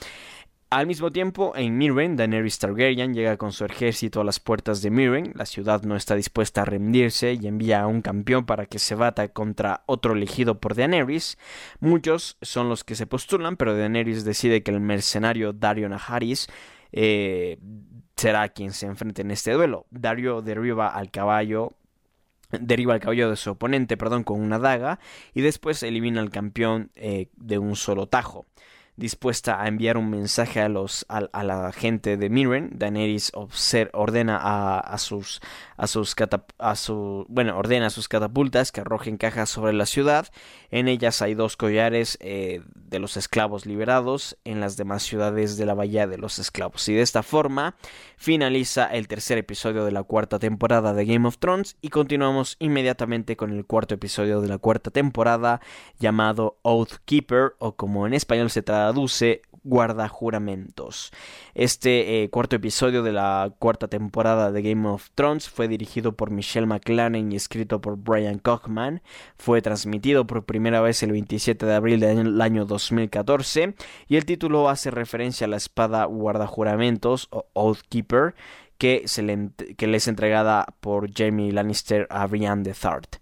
[0.70, 4.90] Al mismo tiempo, en Mirren, Daenerys Targaryen llega con su ejército a las puertas de
[4.90, 5.32] Mirren.
[5.36, 8.96] La ciudad no está dispuesta a rendirse y envía a un campeón para que se
[8.96, 11.38] bata contra otro elegido por Daenerys.
[11.78, 16.48] Muchos son los que se postulan, pero Daenerys decide que el mercenario Dario Naharis
[16.90, 17.58] eh,
[18.16, 19.86] será quien se enfrente en este duelo.
[19.90, 21.74] Dario derriba al caballo
[22.50, 25.00] derriba al caballo de su oponente, perdón, con una daga
[25.34, 28.46] y después elimina al campeón eh, de un solo tajo
[28.96, 33.32] dispuesta a enviar un mensaje a los a, la gente de Miren, Daenerys
[33.92, 35.40] ordena a, a sus
[35.76, 36.14] a sus
[36.58, 40.28] a su bueno ordena a sus catapultas que arrojen cajas sobre la ciudad.
[40.70, 45.66] En ellas hay dos collares eh, de los esclavos liberados en las demás ciudades de
[45.66, 46.88] la bahía de los esclavos.
[46.88, 47.76] Y de esta forma
[48.16, 53.36] finaliza el tercer episodio de la cuarta temporada de Game of Thrones y continuamos inmediatamente
[53.36, 55.60] con el cuarto episodio de la cuarta temporada
[55.98, 61.10] llamado Oathkeeper o como en español se traduce guarda juramentos.
[61.54, 66.30] Este eh, cuarto episodio de la cuarta temporada de Game of Thrones fue dirigido por
[66.30, 69.00] Michelle McLaren y escrito por Brian Kochman.
[69.38, 73.74] Fue transmitido por primera vez el 27 de abril del año 2014
[74.06, 78.34] y el título hace referencia a la espada guardajuramentos o Oathkeeper
[78.76, 83.16] que, se le, que le es entregada por Jamie Lannister a Brian de Thart.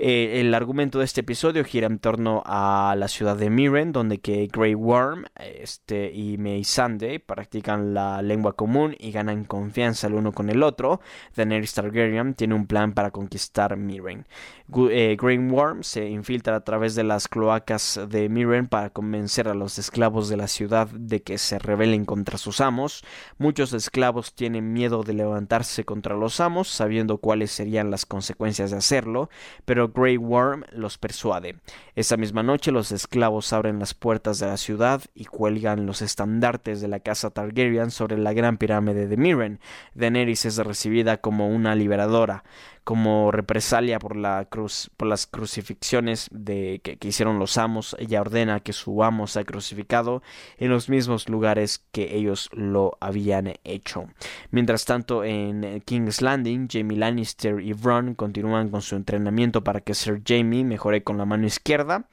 [0.00, 4.20] Eh, el argumento de este episodio gira en torno a la ciudad de Mirren, donde
[4.20, 10.30] que Grey Worm este, y Meisande practican la lengua común y ganan confianza el uno
[10.30, 11.00] con el otro.
[11.34, 14.24] Daenerys Targaryen tiene un plan para conquistar Mirren.
[14.70, 19.54] Eh, Grey Worm se infiltra a través de las cloacas de Mirren para convencer a
[19.54, 23.02] los esclavos de la ciudad de que se rebelen contra sus amos.
[23.38, 28.76] Muchos esclavos tienen miedo de levantarse contra los amos, sabiendo cuáles serían las consecuencias de
[28.76, 29.30] hacerlo,
[29.64, 31.56] pero Grey Worm los persuade.
[31.94, 36.82] Esa misma noche los esclavos abren las puertas de la ciudad y cuelgan los estandartes
[36.82, 39.60] de la casa Targaryen sobre la gran pirámide de Mirren.
[39.94, 42.44] Daenerys es recibida como una liberadora
[42.88, 48.60] como represalia por, la cruz, por las crucifixiones de, que, hicieron los amos, ella ordena
[48.60, 50.22] que su amo sea crucificado
[50.56, 54.06] en los mismos lugares que ellos lo habían hecho.
[54.52, 59.92] Mientras tanto, en King's Landing, Jamie Lannister y Bronn continúan con su entrenamiento para que
[59.92, 62.08] Sir Jamie mejore con la mano izquierda.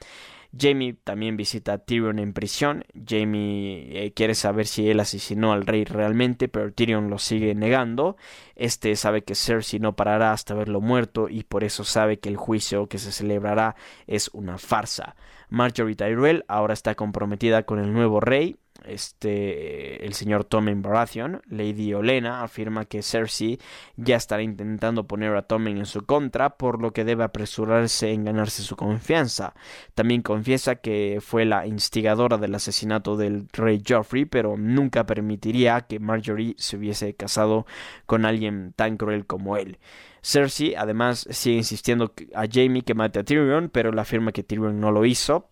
[0.56, 2.84] Jamie también visita a Tyrion en prisión.
[3.06, 8.16] Jamie eh, quiere saber si él asesinó al rey realmente, pero Tyrion lo sigue negando.
[8.54, 12.36] Este sabe que Cersei no parará hasta verlo muerto y por eso sabe que el
[12.36, 15.16] juicio que se celebrará es una farsa.
[15.48, 21.92] Marjorie Tyrell ahora está comprometida con el nuevo rey este, el señor Tommen Baratheon, Lady
[21.94, 23.58] Olena, afirma que Cersei
[23.96, 28.24] ya estará intentando poner a Tommen en su contra, por lo que debe apresurarse en
[28.24, 29.54] ganarse su confianza.
[29.94, 35.98] También confiesa que fue la instigadora del asesinato del rey Joffrey, pero nunca permitiría que
[35.98, 37.66] Marjorie se hubiese casado
[38.06, 39.78] con alguien tan cruel como él.
[40.26, 44.80] Cersei además sigue insistiendo a Jamie que mate a Tyrion, pero le afirma que Tyrion
[44.80, 45.50] no lo hizo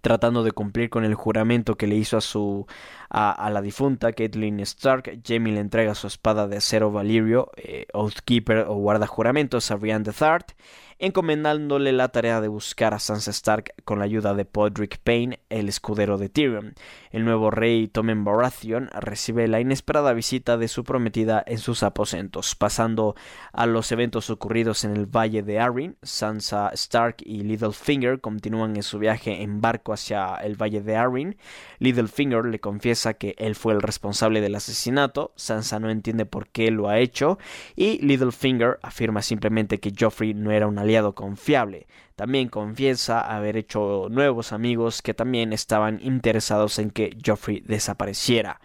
[0.00, 2.66] tratando de cumplir con el juramento que le hizo a su
[3.10, 8.66] a, la difunta Caitlyn Stark, Jamie le entrega su espada de acero Valirio, eh, Oathkeeper
[8.68, 10.52] o guarda juramentos a Brian de Thart
[10.98, 15.68] encomendándole la tarea de buscar a Sansa Stark con la ayuda de Podrick Payne, el
[15.68, 16.74] escudero de Tyrion.
[17.10, 22.54] El nuevo rey Tommen Baratheon recibe la inesperada visita de su prometida en sus aposentos.
[22.54, 23.14] Pasando
[23.52, 28.82] a los eventos ocurridos en el Valle de Arryn, Sansa Stark y Littlefinger continúan en
[28.82, 31.36] su viaje en barco hacia el Valle de Arryn.
[31.78, 36.70] Littlefinger le confiesa que él fue el responsable del asesinato, Sansa no entiende por qué
[36.70, 37.38] lo ha hecho
[37.74, 41.86] y Littlefinger afirma simplemente que Joffrey no era una aliado confiable.
[42.14, 48.60] También confiesa haber hecho nuevos amigos que también estaban interesados en que Joffrey desapareciera.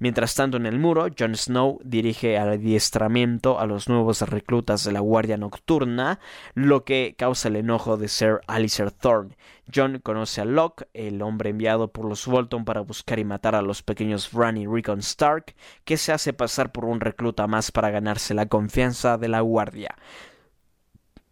[0.00, 4.92] Mientras tanto, en el muro, Jon Snow dirige al adiestramiento a los nuevos reclutas de
[4.92, 6.20] la Guardia Nocturna,
[6.54, 9.36] lo que causa el enojo de Sir Alistair Thorne.
[9.72, 13.60] Jon conoce a Locke, el hombre enviado por los Bolton para buscar y matar a
[13.60, 15.54] los pequeños Bran y Rickon Stark,
[15.84, 19.96] que se hace pasar por un recluta más para ganarse la confianza de la Guardia.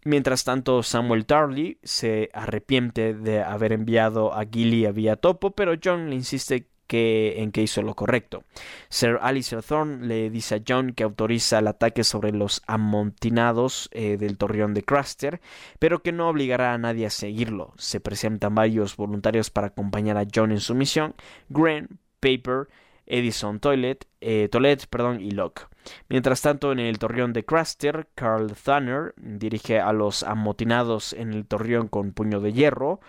[0.05, 5.73] Mientras tanto, Samuel Tarly se arrepiente de haber enviado a Gilly a Vía Topo, pero
[5.83, 8.43] John le insiste que, en que hizo lo correcto.
[8.89, 14.17] Sir Alistair Thorne le dice a John que autoriza el ataque sobre los amontinados eh,
[14.17, 15.39] del torreón de Craster,
[15.77, 17.73] pero que no obligará a nadie a seguirlo.
[17.77, 21.13] Se presentan varios voluntarios para acompañar a John en su misión,
[21.49, 22.67] Gren, Paper,
[23.05, 24.49] Edison Toilet, eh,
[24.89, 25.67] perdón, y Locke.
[26.07, 31.45] Mientras tanto, en el torreón de Craster, Carl Thanner dirige a los amotinados en el
[31.45, 32.99] torreón con puño de hierro.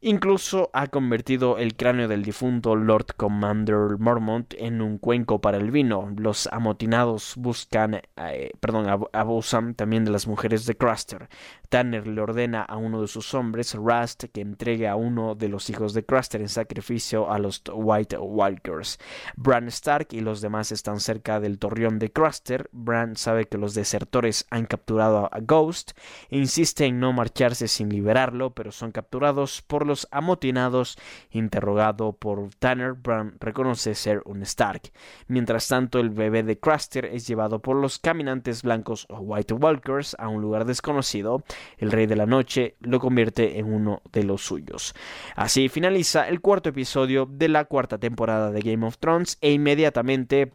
[0.00, 5.72] Incluso ha convertido el cráneo del difunto Lord Commander Mormont en un cuenco para el
[5.72, 6.14] vino.
[6.16, 11.28] Los amotinados buscan, eh, perdón, abusan también de las mujeres de Craster.
[11.68, 15.68] Tanner le ordena a uno de sus hombres, Rust, que entregue a uno de los
[15.68, 19.00] hijos de Craster en sacrificio a los White Walkers.
[19.34, 22.70] Bran Stark y los demás están cerca del torreón de Craster.
[22.70, 25.90] Bran sabe que los desertores han capturado a Ghost
[26.30, 30.96] e insiste en no marcharse sin liberarlo, pero son capturados por los amotinados.
[31.30, 34.92] Interrogado por Tanner, Brown reconoce ser un Stark.
[35.26, 40.14] Mientras tanto, el bebé de Craster es llevado por los caminantes blancos o White Walkers
[40.18, 41.42] a un lugar desconocido.
[41.78, 44.94] El Rey de la Noche lo convierte en uno de los suyos.
[45.34, 50.52] Así finaliza el cuarto episodio de la cuarta temporada de Game of Thrones e inmediatamente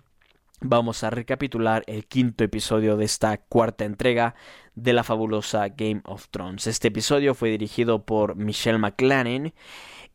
[0.64, 4.36] vamos a recapitular el quinto episodio de esta cuarta entrega
[4.76, 6.68] de la fabulosa Game of Thrones.
[6.68, 9.54] Este episodio fue dirigido por Michelle McLaren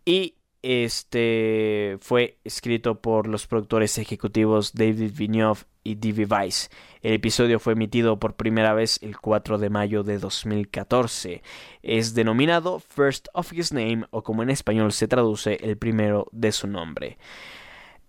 [0.05, 6.27] y este fue escrito por los productores ejecutivos David Vigneault y D.V.
[6.27, 6.71] Weiss.
[7.01, 11.43] El episodio fue emitido por primera vez el 4 de mayo de 2014.
[11.83, 16.53] Es denominado First of His Name o como en español se traduce el primero de
[16.53, 17.19] su nombre.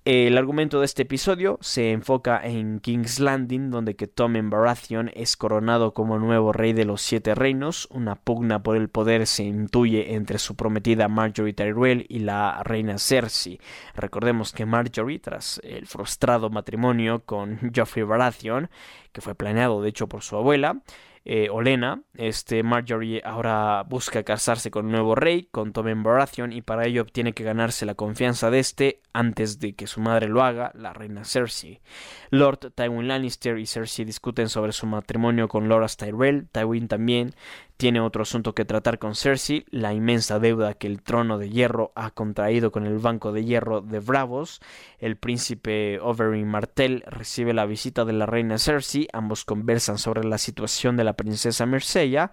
[0.05, 5.35] El argumento de este episodio se enfoca en King's Landing, donde que Tommen Baratheon es
[5.35, 7.85] coronado como nuevo rey de los siete reinos.
[7.91, 12.97] Una pugna por el poder se intuye entre su prometida Marjorie Tyrell y la reina
[12.97, 13.59] Cersei.
[13.93, 18.69] Recordemos que Marjorie, tras el frustrado matrimonio con Joffrey Baratheon,
[19.11, 20.81] que fue planeado de hecho por su abuela,
[21.31, 26.63] eh, Olena, este Marjorie ahora busca casarse con un nuevo rey, con Tommen Baratheon, y
[26.63, 30.41] para ello tiene que ganarse la confianza de este antes de que su madre lo
[30.41, 31.81] haga, la reina Cersei.
[32.31, 36.47] Lord Tywin Lannister y Cersei discuten sobre su matrimonio con Loras Tyrell.
[36.51, 37.35] Tywin también
[37.79, 41.93] tiene otro asunto que tratar con Cersei, la inmensa deuda que el trono de hierro
[41.95, 44.59] ha contraído con el banco de hierro de Bravos.
[44.97, 50.37] El príncipe Oberyn Martell recibe la visita de la reina Cersei, ambos conversan sobre la
[50.37, 52.31] situación de la princesa Merceya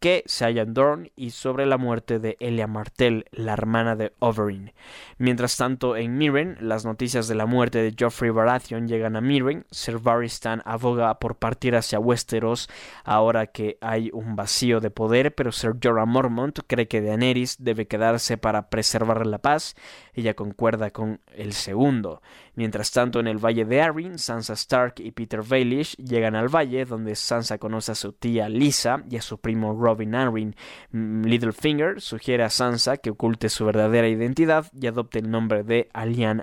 [0.00, 4.72] que en Dorne y sobre la muerte de Elia Martell, la hermana de Oberyn.
[5.18, 9.66] Mientras tanto, en Mirren, las noticias de la muerte de Joffrey Baratheon llegan a Mirren.
[9.70, 12.68] Ser Barristan aboga por partir hacia Westeros
[13.04, 17.86] ahora que hay un vacío de poder, pero Ser Jorah Mormont cree que Daenerys debe
[17.86, 19.74] quedarse para preservar la paz.
[20.18, 22.22] Ella concuerda con el segundo.
[22.56, 26.84] Mientras tanto, en el valle de Arryn, Sansa Stark y Peter Baelish llegan al valle,
[26.84, 30.56] donde Sansa conoce a su tía Lisa y a su primo Robin Arryn.
[30.90, 35.88] Mm, Littlefinger sugiere a Sansa que oculte su verdadera identidad y adopte el nombre de
[35.92, 36.42] Alian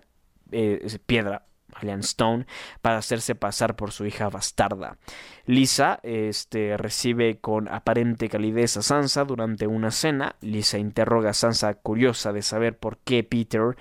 [0.54, 1.44] eh, Piedra
[1.76, 2.46] Alian Stone
[2.82, 4.98] para hacerse pasar por su hija bastarda.
[5.46, 10.36] Lisa este, recibe con aparente calidez a Sansa durante una cena.
[10.42, 13.76] Lisa interroga a Sansa curiosa de saber por qué Peter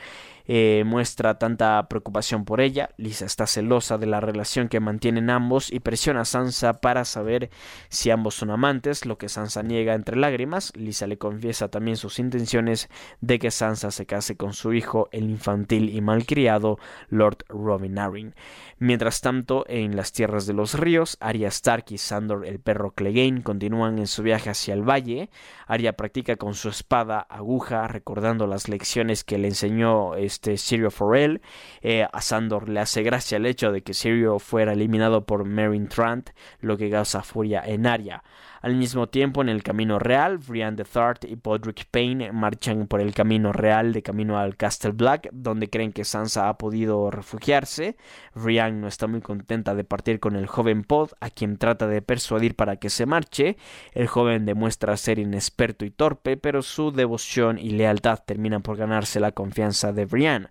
[0.46, 2.90] eh, muestra tanta preocupación por ella.
[2.96, 7.50] Lisa está celosa de la relación que mantienen ambos y presiona a Sansa para saber
[7.88, 10.72] si ambos son amantes, lo que Sansa niega entre lágrimas.
[10.76, 12.88] Lisa le confiesa también sus intenciones
[13.20, 16.78] de que Sansa se case con su hijo, el infantil y malcriado
[17.08, 18.34] Lord Robin Arryn.
[18.78, 23.42] Mientras tanto, en las tierras de los ríos, Arya Stark y Sandor el perro Clegane
[23.42, 25.30] continúan en su viaje hacia el valle.
[25.66, 31.40] Arya practica con su espada aguja, recordando las lecciones que le enseñó este Sirio Forel.
[31.80, 35.88] Eh, a Sandor le hace gracia el hecho de que Sirio fuera eliminado por Meryn
[35.88, 38.22] Trant, lo que causa furia en Arya.
[38.64, 43.02] Al mismo tiempo, en el camino real, Brian de Thart y Podrick Payne marchan por
[43.02, 47.98] el camino real de camino al Castle Black, donde creen que Sansa ha podido refugiarse.
[48.34, 52.00] Brian no está muy contenta de partir con el joven Pod, a quien trata de
[52.00, 53.58] persuadir para que se marche.
[53.92, 59.20] El joven demuestra ser inexperto y torpe, pero su devoción y lealtad terminan por ganarse
[59.20, 60.48] la confianza de Brian.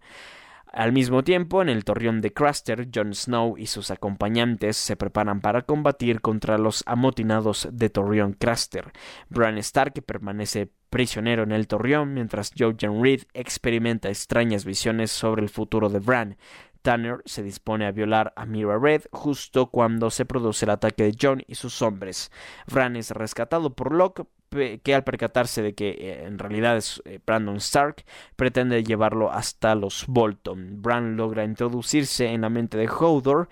[0.74, 5.40] Al mismo tiempo, en el torreón de Craster, Jon Snow y sus acompañantes se preparan
[5.40, 8.92] para combatir contra los amotinados de Torreón Craster.
[9.30, 15.50] Bran Stark permanece prisionero en el torreón mientras Jojen Reed experimenta extrañas visiones sobre el
[15.50, 16.38] futuro de Bran.
[16.82, 21.16] Tanner se dispone a violar a Mira Red justo cuando se produce el ataque de
[21.22, 22.32] Jon y sus hombres.
[22.66, 27.20] Bran es rescatado por Locke, que al percatarse de que eh, en realidad es eh,
[27.26, 30.82] Brandon Stark, pretende llevarlo hasta los Bolton.
[30.82, 33.50] Bran logra introducirse en la mente de Hodor,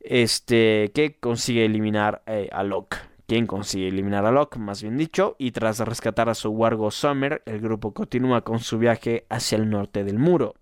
[0.00, 2.96] este, que consigue eliminar eh, a Locke.
[3.26, 7.42] Quien consigue eliminar a Locke, más bien dicho, y tras rescatar a su Wargo Summer,
[7.46, 10.54] el grupo continúa con su viaje hacia el norte del muro.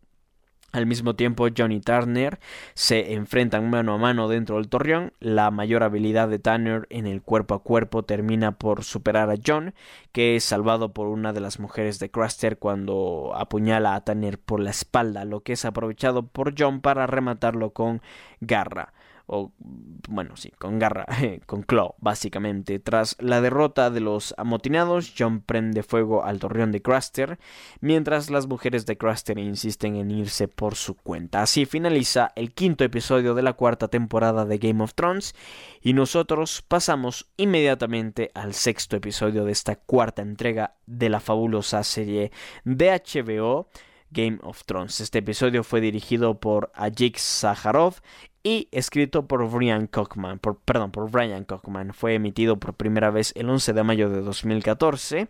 [0.70, 2.38] Al mismo tiempo, Johnny Turner
[2.74, 5.14] se enfrentan mano a mano dentro del torreón.
[5.18, 9.72] La mayor habilidad de Turner en el cuerpo a cuerpo termina por superar a John,
[10.12, 14.60] que es salvado por una de las mujeres de Craster cuando apuñala a Tanner por
[14.60, 18.02] la espalda, lo que es aprovechado por John para rematarlo con
[18.40, 18.92] garra
[19.28, 19.52] o
[20.08, 21.06] bueno, sí, con garra,
[21.46, 22.78] con claw, básicamente.
[22.78, 27.38] Tras la derrota de los amotinados, John prende fuego al torreón de Craster,
[27.80, 31.42] mientras las mujeres de Craster insisten en irse por su cuenta.
[31.42, 35.34] Así finaliza el quinto episodio de la cuarta temporada de Game of Thrones
[35.82, 42.32] y nosotros pasamos inmediatamente al sexto episodio de esta cuarta entrega de la fabulosa serie
[42.64, 43.68] de HBO.
[44.10, 45.00] Game of Thrones.
[45.00, 47.96] Este episodio fue dirigido por Ajik Zaharov
[48.42, 51.10] y escrito por Brian Cockman, perdón, por.
[51.92, 55.28] Fue emitido por primera vez el 11 de mayo de 2014.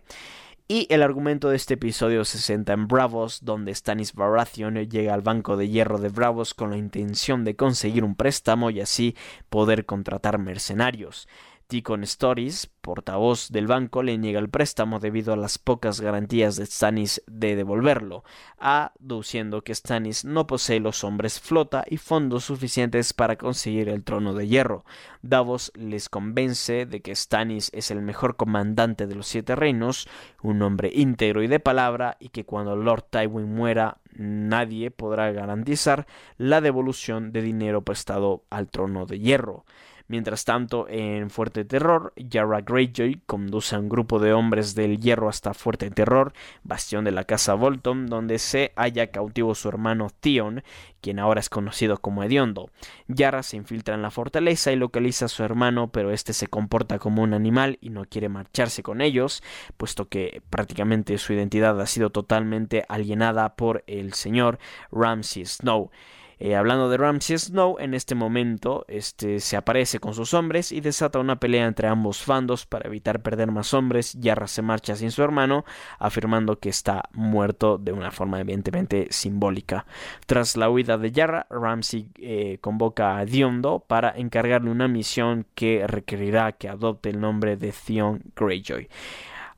[0.71, 5.21] Y el argumento de este episodio se centra en Bravos, donde Stanis Baratheon llega al
[5.21, 9.15] banco de hierro de Bravos con la intención de conseguir un préstamo y así
[9.49, 11.27] poder contratar mercenarios.
[11.69, 16.65] Ticon Stories, portavoz del banco, le niega el préstamo debido a las pocas garantías de
[16.65, 18.23] Stannis de devolverlo,
[18.57, 24.33] aduciendo que Stannis no posee los hombres flota y fondos suficientes para conseguir el trono
[24.33, 24.83] de hierro.
[25.21, 30.07] Davos les convence de que Stannis es el mejor comandante de los siete reinos,
[30.41, 36.07] un hombre íntegro y de palabra, y que cuando Lord Tywin muera nadie podrá garantizar
[36.39, 39.65] la devolución de dinero prestado al trono de hierro.
[40.09, 45.29] Mientras tanto, en Fuerte Terror, Yara Greyjoy conduce a un grupo de hombres del hierro
[45.29, 46.33] hasta Fuerte Terror,
[46.63, 50.63] bastión de la casa Bolton, donde se halla cautivo su hermano Theon,
[50.99, 52.71] quien ahora es conocido como Hediondo.
[53.07, 56.97] Yara se infiltra en la fortaleza y localiza a su hermano, pero este se comporta
[56.97, 59.43] como un animal y no quiere marcharse con ellos,
[59.77, 64.57] puesto que prácticamente su identidad ha sido totalmente alienada por el señor
[64.91, 65.91] Ramsay Snow.
[66.39, 70.79] Eh, hablando de Ramsay Snow, en este momento este, se aparece con sus hombres y
[70.79, 74.13] desata una pelea entre ambos bandos para evitar perder más hombres.
[74.19, 75.65] Yarra se marcha sin su hermano,
[75.97, 79.85] afirmando que está muerto de una forma evidentemente simbólica.
[80.25, 85.85] Tras la huida de Yarra, Ramsay eh, convoca a Diondo para encargarle una misión que
[85.87, 88.87] requerirá que adopte el nombre de Theon Greyjoy.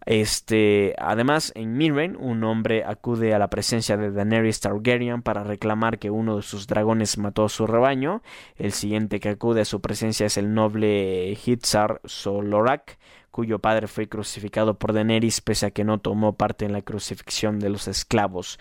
[0.06, 6.00] Este, además, en Mirren, un hombre acude a la presencia de Daenerys Targaryen para reclamar
[6.00, 8.24] que uno de sus dragones mató a su rebaño.
[8.58, 12.98] El siguiente que acude a su presencia es el noble Hitzar Solorak,
[13.30, 17.60] cuyo padre fue crucificado por Daenerys pese a que no tomó parte en la crucifixión
[17.60, 18.58] de los esclavos.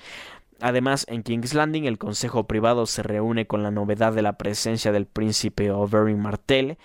[0.61, 4.93] Además, en King's Landing el Consejo Privado se reúne con la novedad de la presencia
[4.93, 6.77] del príncipe Oberyn Martell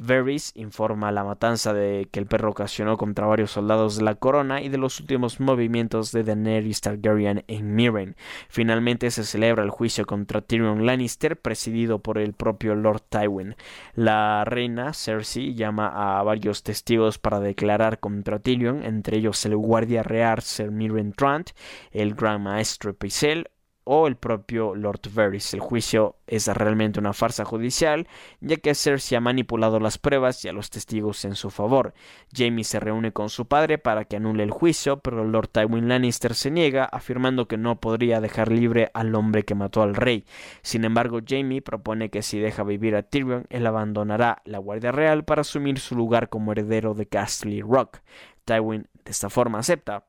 [0.00, 4.60] Varys informa la matanza de que el perro ocasionó contra varios soldados de la corona
[4.62, 8.16] y de los últimos movimientos de Daenerys Targaryen en Mirren.
[8.48, 13.56] Finalmente se celebra el juicio contra Tyrion Lannister, presidido por el propio Lord Tywin.
[13.94, 20.02] La reina Cersei llama a varios testigos para declarar contra Tyrion, entre ellos el guardia
[20.02, 21.50] real Sir Mirren Trant,
[21.90, 23.50] el gran maestro Pycelle,
[23.84, 25.54] o el propio Lord Varys.
[25.54, 28.08] El juicio es realmente una farsa judicial,
[28.40, 31.94] ya que Cersei ha manipulado las pruebas y a los testigos en su favor.
[32.34, 36.34] Jaime se reúne con su padre para que anule el juicio, pero Lord Tywin Lannister
[36.34, 40.24] se niega, afirmando que no podría dejar libre al hombre que mató al rey.
[40.62, 45.24] Sin embargo, Jaime propone que si deja vivir a Tyrion, él abandonará la Guardia Real
[45.24, 47.98] para asumir su lugar como heredero de Castle Rock.
[48.44, 50.04] Tywin de esta forma acepta,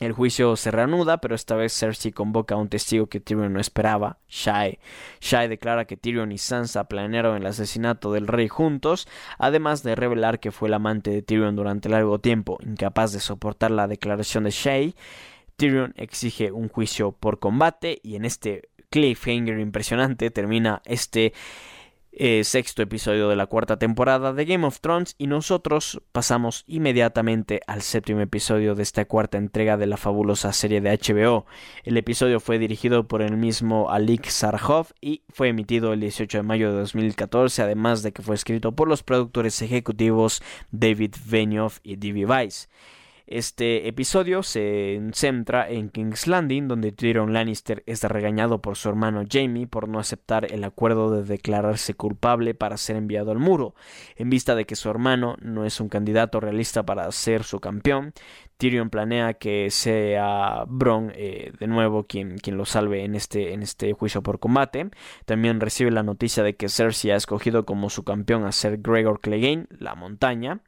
[0.00, 3.60] el juicio se reanuda, pero esta vez Cersei convoca a un testigo que Tyrion no
[3.60, 4.78] esperaba, Shai.
[5.20, 9.06] Shai declara que Tyrion y Sansa planearon el asesinato del rey juntos,
[9.38, 12.58] además de revelar que fue el amante de Tyrion durante largo tiempo.
[12.66, 14.94] Incapaz de soportar la declaración de Shai,
[15.56, 21.34] Tyrion exige un juicio por combate y en este cliffhanger impresionante termina este
[22.22, 27.62] eh, sexto episodio de la cuarta temporada de Game of Thrones y nosotros pasamos inmediatamente
[27.66, 31.46] al séptimo episodio de esta cuarta entrega de la fabulosa serie de HBO.
[31.82, 36.42] El episodio fue dirigido por el mismo Alik Sarhov y fue emitido el 18 de
[36.42, 40.42] mayo de 2014, además de que fue escrito por los productores ejecutivos
[40.72, 42.26] David Benioff y D.B.
[42.26, 42.68] Weiss.
[43.30, 49.22] Este episodio se centra en King's Landing, donde Tyrion Lannister es regañado por su hermano
[49.30, 53.76] Jamie por no aceptar el acuerdo de declararse culpable para ser enviado al muro.
[54.16, 58.14] En vista de que su hermano no es un candidato realista para ser su campeón,
[58.56, 63.62] Tyrion planea que sea Bron eh, de nuevo quien, quien lo salve en este, en
[63.62, 64.90] este juicio por combate.
[65.24, 69.20] También recibe la noticia de que Cersei ha escogido como su campeón a ser Gregor
[69.20, 70.62] Clegane, la montaña.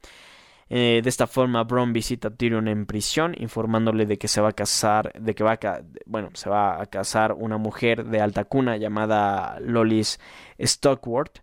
[0.69, 4.49] Eh, de esta forma, Bron visita a Tyrion en prisión, informándole de que se va
[4.49, 8.45] a casar, de que va a, bueno, se va a casar una mujer de alta
[8.45, 10.19] cuna llamada Lolis
[10.59, 11.39] Stockworth.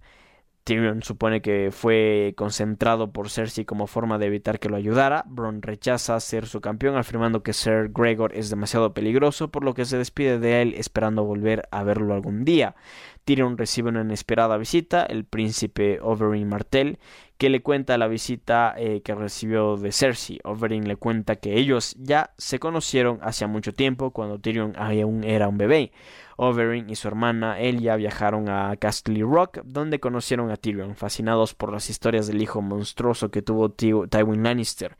[0.64, 5.24] Tyrion supone que fue concentrado por Cersei como forma de evitar que lo ayudara.
[5.26, 9.84] Bron rechaza ser su campeón, afirmando que Ser Gregor es demasiado peligroso, por lo que
[9.84, 12.76] se despide de él esperando volver a verlo algún día.
[13.24, 16.98] Tyrion recibe una inesperada visita, el príncipe Oberyn Martell,
[17.38, 20.40] que le cuenta la visita eh, que recibió de Cersei.
[20.44, 25.48] Oberyn le cuenta que ellos ya se conocieron hace mucho tiempo, cuando Tyrion aún era
[25.48, 25.92] un bebé.
[26.36, 31.70] Oberyn y su hermana Elia viajaron a Castle Rock, donde conocieron a Tyrion, fascinados por
[31.72, 34.96] las historias del hijo monstruoso que tuvo Tywin Lannister.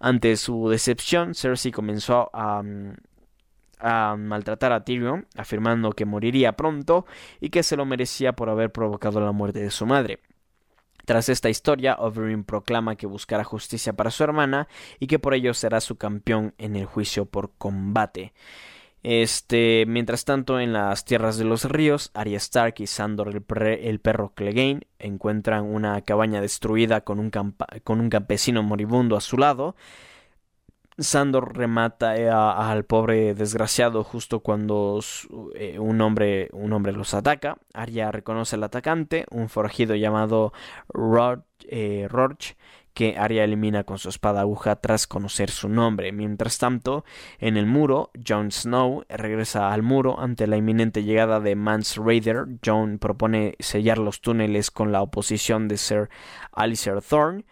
[0.00, 2.94] Ante su decepción, Cersei comenzó a, mm,
[3.80, 7.06] a maltratar a Tyrion, afirmando que moriría pronto
[7.40, 10.20] y que se lo merecía por haber provocado la muerte de su madre.
[11.04, 14.68] Tras esta historia, Oberyn proclama que buscará justicia para su hermana
[15.00, 18.34] y que por ello será su campeón en el juicio por combate.
[19.02, 24.32] Este, mientras tanto, en las tierras de los ríos, Arya Stark y Sandor el, perro
[24.34, 29.76] Clegane encuentran una cabaña destruida con un, con un campesino moribundo a su lado.
[30.98, 35.00] Sandor remata eh, al pobre desgraciado justo cuando
[35.54, 37.56] eh, un, hombre, un hombre los ataca.
[37.72, 40.52] Arya reconoce al atacante, un forajido llamado
[40.88, 42.08] Rod, eh,
[42.94, 46.10] que Arya elimina con su espada aguja tras conocer su nombre.
[46.10, 47.04] Mientras tanto,
[47.38, 52.46] en el muro, Jon Snow regresa al muro ante la inminente llegada de Mance Raider.
[52.64, 56.08] Jon propone sellar los túneles con la oposición de Sir
[56.50, 57.44] Alistair Thorne.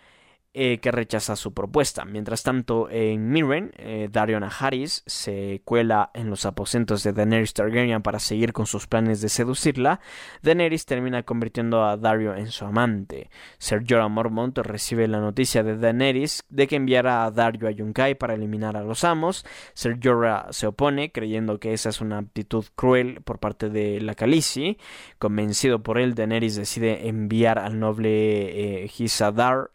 [0.59, 2.07] Eh, que rechaza su propuesta.
[2.07, 8.01] Mientras tanto, en Mirren, eh, Darion Harris se cuela en los aposentos de Daenerys Targaryen
[8.01, 10.01] para seguir con sus planes de seducirla.
[10.41, 13.29] Daenerys termina convirtiendo a Dario en su amante.
[13.59, 18.15] Ser Jorah Mormont recibe la noticia de Daenerys de que enviará a Dario a Yunkai
[18.15, 19.45] para eliminar a los amos.
[19.75, 24.15] Ser Jorah se opone, creyendo que esa es una actitud cruel por parte de la
[24.15, 24.79] Khaleesi.
[25.19, 29.69] Convencido por él, Daenerys decide enviar al noble eh, Hisadar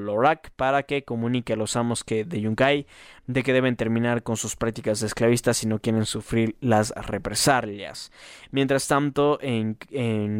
[0.00, 2.86] Solorak para que comunique a los amos que de Yunkai
[3.26, 8.10] de que deben terminar con sus prácticas esclavistas si no quieren sufrir las represalias.
[8.50, 9.76] Mientras tanto, en,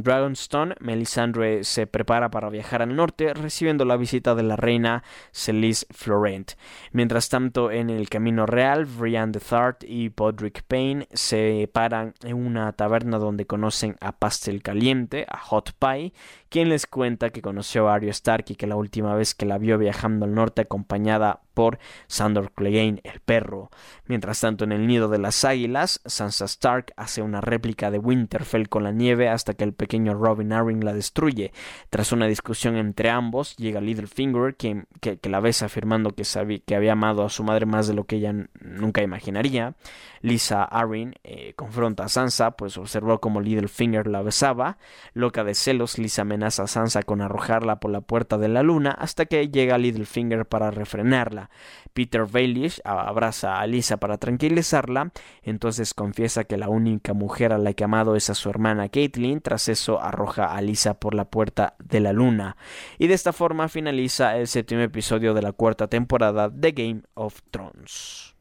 [0.03, 5.87] Dragonstone, Melisandre se prepara para viajar al norte, recibiendo la visita de la reina Celise
[5.91, 6.53] Florent.
[6.93, 12.37] Mientras tanto, en el Camino Real, Brian de Thart y Podrick Payne se paran en
[12.37, 16.12] una taberna donde conocen a Pastel Caliente, a Hot Pie,
[16.49, 19.59] quien les cuenta que conoció a Arya Stark y que la última vez que la
[19.59, 23.68] vio viajando al norte acompañada por Sandor Clegane el perro.
[24.06, 28.70] Mientras tanto, en el nido de las águilas, Sansa Stark hace una réplica de Winterfell
[28.70, 31.52] con la nieve hasta que el pequeño Robin Arryn la destruye.
[31.90, 36.22] Tras una discusión entre ambos, llega Littlefinger, que, que, la besa afirmando que,
[36.64, 39.74] que había amado a su madre más de lo que ella nunca imaginaría.
[40.22, 44.78] Lisa Arryn eh, confronta a Sansa, pues observó como Littlefinger la besaba.
[45.12, 48.90] Loca de celos, Lisa amenaza a Sansa con arrojarla por la puerta de la luna
[48.90, 51.49] hasta que llega Littlefinger para refrenarla.
[51.92, 57.72] Peter Baelish abraza a Lisa para tranquilizarla, entonces confiesa que la única mujer a la
[57.72, 61.26] que ha amado es a su hermana Caitlyn, tras eso arroja a Lisa por la
[61.26, 62.57] puerta de la luna.
[62.98, 67.40] Y de esta forma finaliza el séptimo episodio de la cuarta temporada de Game of
[67.51, 68.34] Thrones.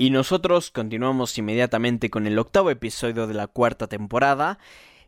[0.00, 4.60] Y nosotros continuamos inmediatamente con el octavo episodio de la cuarta temporada,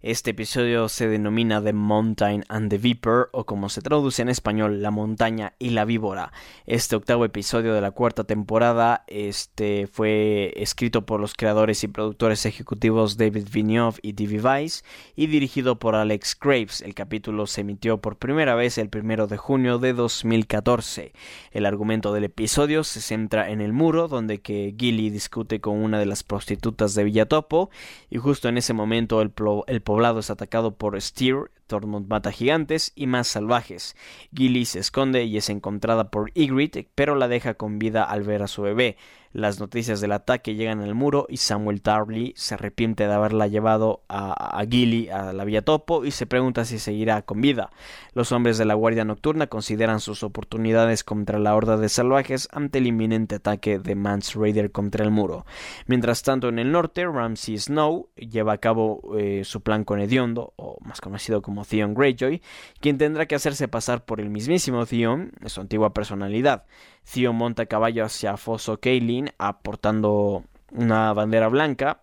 [0.02, 4.80] este episodio se denomina The Mountain and the Viper, o como se traduce en español,
[4.80, 6.32] La montaña y la víbora.
[6.64, 12.46] Este octavo episodio de la cuarta temporada este, fue escrito por los creadores y productores
[12.46, 14.40] ejecutivos David Vigneault y D.B.
[14.40, 14.86] Weiss
[15.16, 16.80] y dirigido por Alex Graves.
[16.80, 21.12] El capítulo se emitió por primera vez el primero de junio de 2014.
[21.50, 25.98] El argumento del episodio se centra en el muro donde que Gilly discute con una
[25.98, 27.68] de las prostitutas de Villatopo
[28.08, 29.32] y justo en ese momento el,
[29.66, 33.96] el poblado es atacado por Steer, Tormund mata gigantes y más salvajes.
[34.32, 38.44] Gilly se esconde y es encontrada por Ygritte, pero la deja con vida al ver
[38.44, 38.96] a su bebé.
[39.32, 44.02] Las noticias del ataque llegan al muro y Samuel Tarly se arrepiente de haberla llevado
[44.08, 47.70] a, Gilly a la Villa Topo y se pregunta si seguirá con vida.
[48.12, 52.78] Los hombres de la Guardia Nocturna consideran sus oportunidades contra la horda de salvajes ante
[52.78, 55.46] el inminente ataque de Mance Raider contra el muro.
[55.86, 60.54] Mientras tanto, en el norte, Ramsay Snow lleva a cabo eh, su plan con Ediondo,
[60.56, 62.42] o más conocido como Theon Greyjoy,
[62.80, 66.64] quien tendrá que hacerse pasar por el mismísimo Theon, su antigua personalidad.
[67.04, 72.02] Theon monta caballo hacia Foso Kaelin aportando una bandera blanca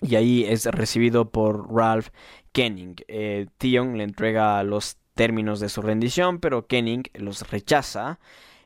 [0.00, 2.08] y ahí es recibido por Ralph
[2.52, 2.96] Kenning.
[3.08, 8.18] Eh, le entrega los términos de su rendición, pero Kenning los rechaza.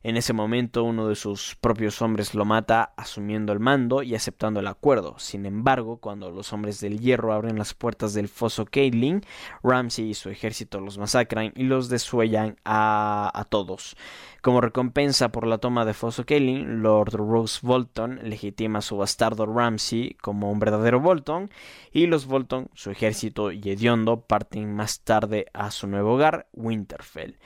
[0.07, 4.61] En ese momento uno de sus propios hombres lo mata asumiendo el mando y aceptando
[4.61, 5.19] el acuerdo.
[5.19, 9.23] Sin embargo, cuando los hombres del hierro abren las puertas del foso Caitlin,
[9.65, 13.97] Ramsey y su ejército los masacran y los desuellan a, todos.
[14.43, 19.45] Como recompensa por la toma de Foso Caitlin, Lord Rose Bolton legitima a su bastardo
[19.45, 21.51] Ramsey como un verdadero Bolton
[21.91, 27.39] y los Bolton, su ejército y Hediondo parten más tarde a su nuevo hogar, Winterfell.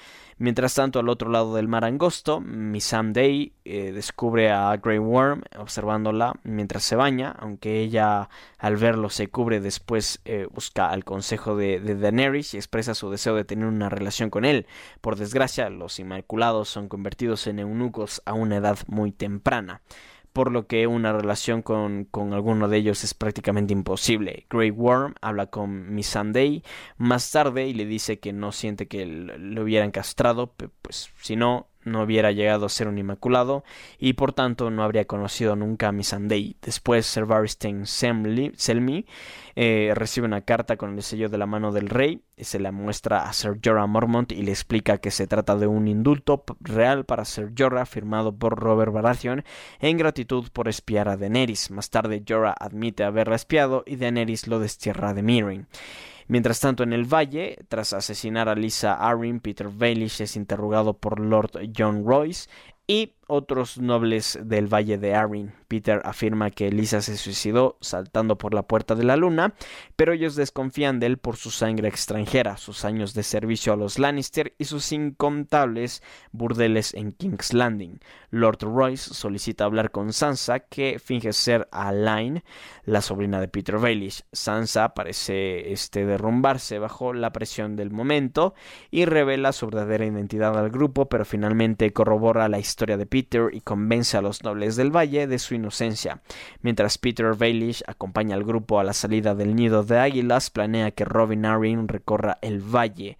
[0.43, 5.43] Mientras tanto, al otro lado del mar angosto, Missam Day eh, descubre a Grey Worm
[5.59, 11.57] observándola mientras se baña, aunque ella al verlo se cubre después eh, busca al consejo
[11.57, 14.67] de, de, Daenerys y expresa su deseo de tener una relación con él.
[15.03, 19.83] Por desgracia, los Inmaculados son convertidos en eunucos a una edad muy temprana
[20.33, 24.47] por lo que una relación con, con, alguno de ellos es prácticamente imposible.
[24.49, 26.63] Grey Worm habla con Miss Sunday
[26.97, 31.69] más tarde y le dice que no siente que lo hubieran castrado, pues si no,
[31.85, 33.65] no hubiera llegado a ser un inmaculado
[33.99, 36.57] y por tanto no habría conocido nunca a Missandei.
[36.63, 39.07] Después Sir Barristan Selmy
[39.57, 42.73] eh, recibe una carta con el sello de la mano del rey, y se la
[42.73, 47.05] muestra a Sir Jorah Mormont y le explica que se trata de un indulto real
[47.05, 49.45] para Sir Jorah firmado por Robert Baratheon
[49.81, 51.71] en gratitud por espiar a Daenerys.
[51.71, 55.67] Más tarde Jorah admite haberla espiado y Daenerys lo destierra de Meereen.
[56.31, 61.19] Mientras tanto, en el valle, tras asesinar a Lisa Arryn, Peter Baelish es interrogado por
[61.19, 62.49] Lord John Royce
[62.87, 65.53] y otros nobles del Valle de Arryn.
[65.69, 69.55] Peter afirma que Elisa se suicidó saltando por la puerta de la luna,
[69.95, 74.01] pero ellos desconfían de él por su sangre extranjera, sus años de servicio a los
[74.01, 76.03] Lannister y sus incontables
[76.33, 78.01] burdeles en King's Landing.
[78.31, 82.43] Lord Royce solicita hablar con Sansa, que finge ser Alain,
[82.85, 84.25] la sobrina de Peter Baelish.
[84.33, 88.55] Sansa parece este, derrumbarse bajo la presión del momento
[88.91, 93.20] y revela su verdadera identidad al grupo, pero finalmente corrobora la historia de Peter
[93.53, 96.21] y convence a los nobles del valle de su inocencia.
[96.63, 101.05] Mientras Peter Baelish acompaña al grupo a la salida del nido de águilas, planea que
[101.05, 103.19] Robin Arryn recorra el valle.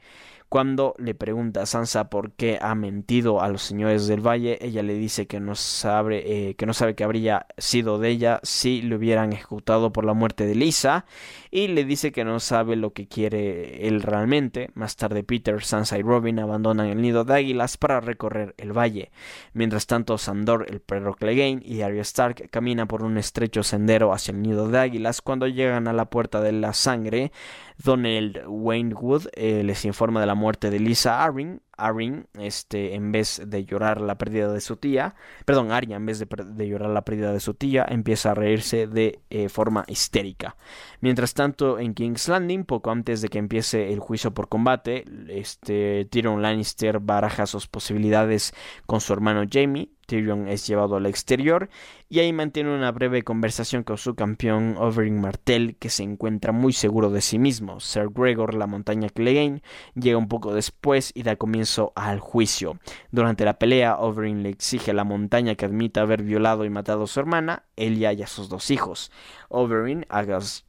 [0.51, 4.83] Cuando le pregunta a Sansa por qué ha mentido a los señores del valle, ella
[4.83, 8.83] le dice que no sabe, eh, que no sabe que habría sido de ella si
[8.83, 11.07] le hubieran ejecutado por la muerte de Lisa,
[11.53, 14.71] y le dice que no sabe lo que quiere él realmente.
[14.75, 19.13] Más tarde Peter, Sansa y Robin abandonan el nido de águilas para recorrer el valle.
[19.53, 24.33] Mientras tanto, Sandor, el perro Clegane y Arya Stark caminan por un estrecho sendero hacia
[24.33, 25.23] el nido de águilas.
[25.23, 27.31] Cuando llegan a la puerta de la sangre,
[27.85, 31.61] Donald Waynewood eh, les informa de la muerte de Lisa Arryn.
[31.87, 35.15] Arryn, este, en vez de llorar la pérdida de su tía,
[35.45, 39.21] perdón, Arya, en vez de, llorar la pérdida de su tía, empieza a reírse de
[39.31, 40.57] eh, forma histérica.
[41.01, 46.07] Mientras tanto, en King's Landing, poco antes de que empiece el juicio por combate, este,
[46.11, 48.53] Tyrion Lannister baraja sus posibilidades
[48.87, 49.91] con su hermano Jamie.
[50.11, 51.71] Tyrion es llevado al exterior
[52.09, 56.73] y ahí mantiene una breve conversación con su campeón Oberyn Martell que se encuentra muy
[56.73, 57.79] seguro de sí mismo.
[57.79, 59.63] Sir Gregor, la montaña Clegane,
[59.95, 62.79] llega un poco después y da comienzo al juicio.
[63.11, 67.05] Durante la pelea, Oberyn le exige a la montaña que admita haber violado y matado
[67.05, 69.11] a su hermana, Elia y a sus dos hijos.
[69.49, 70.07] Oberyn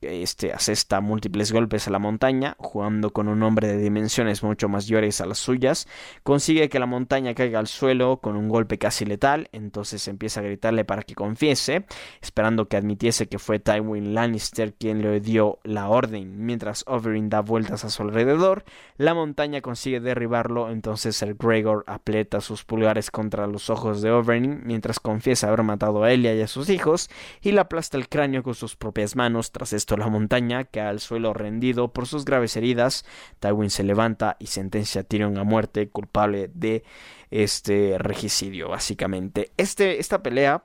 [0.02, 5.22] este, asesta múltiples golpes a la montaña, jugando con un hombre de dimensiones mucho mayores
[5.22, 5.88] a las suyas,
[6.24, 10.44] consigue que la montaña caiga al suelo con un golpe casi letal, entonces empieza a
[10.44, 11.86] gritarle para que confiese,
[12.22, 16.46] esperando que admitiese que fue Tywin Lannister quien le dio la orden.
[16.46, 18.64] Mientras Oberyn da vueltas a su alrededor,
[18.98, 24.62] la montaña consigue derribarlo, entonces el Gregor aprieta sus pulgares contra los ojos de Oberyn
[24.66, 27.08] mientras confiesa haber matado a Elia y a sus hijos
[27.40, 29.52] y le aplasta el cráneo con sus propias manos.
[29.52, 33.06] Tras esto la montaña cae al suelo rendido por sus graves heridas.
[33.40, 36.84] Tywin se levanta y sentencia a Tyrion a muerte culpable de
[37.30, 39.52] este regicidio básicamente.
[39.58, 40.64] Este, esta pelea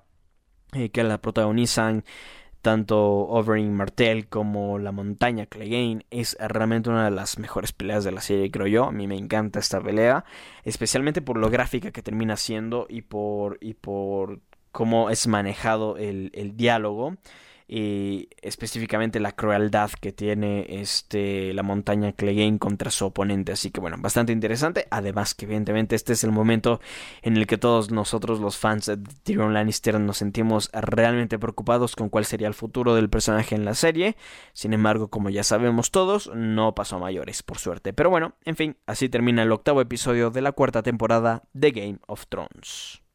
[0.73, 2.05] eh, que la protagonizan
[2.67, 8.11] tanto Oberyn Martell como la montaña Clegane es realmente una de las mejores peleas de
[8.11, 8.87] la serie, creo yo.
[8.87, 10.25] A mí me encanta esta pelea,
[10.65, 14.41] especialmente por lo gráfica que termina siendo y por, y por
[14.73, 17.15] cómo es manejado el, el diálogo
[17.69, 23.53] y específicamente la crueldad que tiene este la montaña Clegane contra su oponente.
[23.53, 24.87] Así que bueno bastante interesante.
[24.91, 26.81] Además que evidentemente este es el momento
[27.23, 32.09] en el que todos nosotros los fans de Tyrion Lannister nos sentimos realmente preocupados con
[32.09, 34.17] cuál sería el futuro del personaje en la serie.
[34.53, 37.93] Sin embargo como ya sabemos todos no pasó a mayores por suerte.
[37.93, 41.99] Pero bueno en fin así termina el octavo episodio de la cuarta temporada de Game
[42.07, 43.06] of Thrones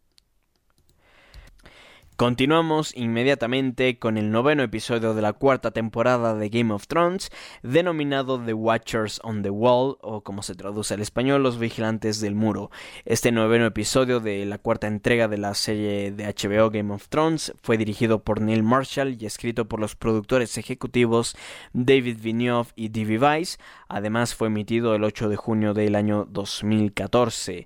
[2.22, 7.32] Continuamos inmediatamente con el noveno episodio de la cuarta temporada de Game of Thrones,
[7.64, 12.36] denominado The Watchers on the Wall, o como se traduce al español, Los Vigilantes del
[12.36, 12.70] Muro.
[13.06, 17.54] Este noveno episodio de la cuarta entrega de la serie de HBO Game of Thrones
[17.64, 21.36] fue dirigido por Neil Marshall y escrito por los productores ejecutivos
[21.74, 23.18] David Vigneault y D.B.
[23.18, 23.58] Weiss.
[23.88, 27.66] Además fue emitido el 8 de junio del año 2014.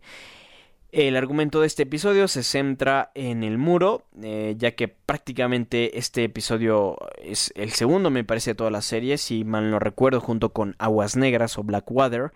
[0.95, 6.23] El argumento de este episodio se centra en el muro, eh, ya que prácticamente este
[6.23, 10.53] episodio es el segundo, me parece, de toda la serie, si mal no recuerdo, junto
[10.53, 12.31] con Aguas Negras o Blackwater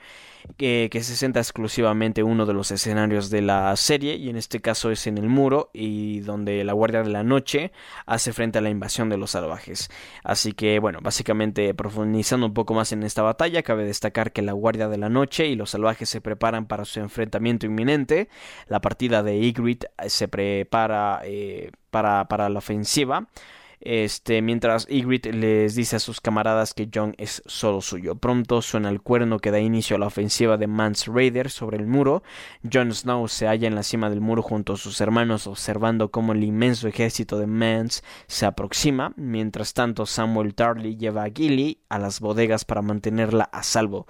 [0.57, 4.59] que, se centra exclusivamente en uno de los escenarios de la serie y en este
[4.59, 7.71] caso es en el muro y donde la Guardia de la Noche
[8.05, 9.89] hace frente a la invasión de los salvajes.
[10.23, 14.53] Así que bueno, básicamente profundizando un poco más en esta batalla, cabe destacar que la
[14.53, 18.29] Guardia de la Noche y los salvajes se preparan para su enfrentamiento inminente.
[18.67, 23.27] La partida de Ygritte se prepara eh, para, la ofensiva.
[23.81, 28.15] Este, mientras Ygritte les dice a sus camaradas que Jon es solo suyo.
[28.15, 31.87] Pronto suena el cuerno que da inicio a la ofensiva de Mance Raider sobre el
[31.87, 32.21] muro.
[32.71, 36.33] Jon Snow se halla en la cima del muro junto a sus hermanos observando cómo
[36.33, 39.13] el inmenso ejército de Mance se aproxima.
[39.15, 44.07] Mientras tanto Samuel Tarly lleva a Gilly a las bodegas para mantenerla a salvo.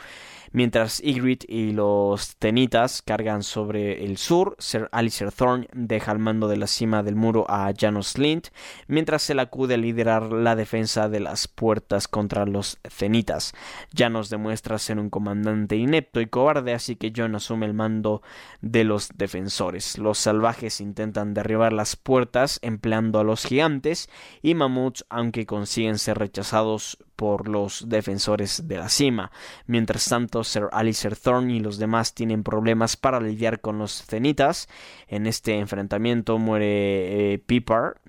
[0.52, 6.48] Mientras Ygritte y los Tenitas cargan sobre el sur, Sir Alistair Thorne deja al mando
[6.48, 8.48] de la cima del muro a Janos Lint,
[8.88, 13.54] mientras él acude a liderar la defensa de las puertas contra los Cenitas.
[13.96, 18.24] Janos demuestra ser un comandante inepto y cobarde, así que Jon asume el mando
[18.62, 20.00] de los defensores.
[20.00, 24.10] Los salvajes intentan derribar las puertas empleando a los gigantes
[24.42, 29.30] y mamuts, aunque consiguen ser rechazados por los defensores de la cima.
[29.68, 34.68] Mientras tanto, Sir Alistair Thorne y los demás tienen problemas para lidiar con los cenitas.
[35.08, 38.02] En este enfrentamiento muere eh, Pipar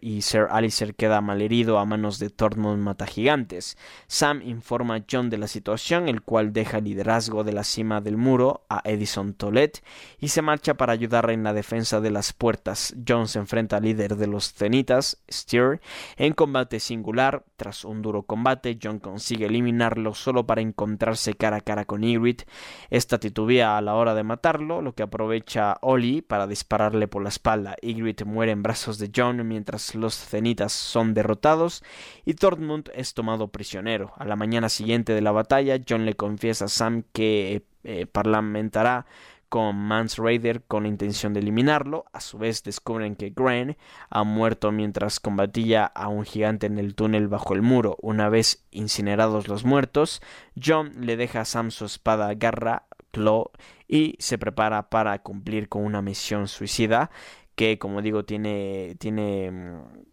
[0.00, 3.76] y Sir Alistair queda malherido a manos de Tormund Matagigantes.
[4.06, 8.16] Sam informa a John de la situación, el cual deja liderazgo de la cima del
[8.16, 9.82] muro a Edison Tolet
[10.18, 12.94] y se marcha para ayudar en la defensa de las puertas.
[13.06, 15.80] John se enfrenta al líder de los cenitas, Steer,
[16.16, 21.60] en combate singular tras un duro combate, John consigue eliminarlo solo para encontrarse cara a
[21.60, 22.46] cara con Ygritte.
[22.90, 27.28] Esta titubea a la hora de matarlo, lo que aprovecha Oli para dispararle por la
[27.28, 27.76] espalda.
[27.82, 31.82] Ygritte muere en brazos de John mientras los cenitas son derrotados
[32.24, 34.12] y Tormund es tomado prisionero.
[34.16, 39.06] A la mañana siguiente de la batalla, John le confiesa a Sam que eh, parlamentará
[39.48, 42.04] con Mance Raider con intención de eliminarlo.
[42.12, 43.76] A su vez descubren que Gren
[44.10, 47.96] ha muerto mientras combatía a un gigante en el túnel bajo el muro.
[48.00, 50.22] Una vez incinerados los muertos,
[50.62, 53.50] John le deja a Sam su espada Garra Claw
[53.88, 57.10] y se prepara para cumplir con una misión suicida
[57.54, 60.06] que como digo tiene tiene mm,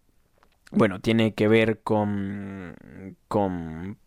[0.71, 2.75] bueno, tiene que ver con
[3.27, 3.97] con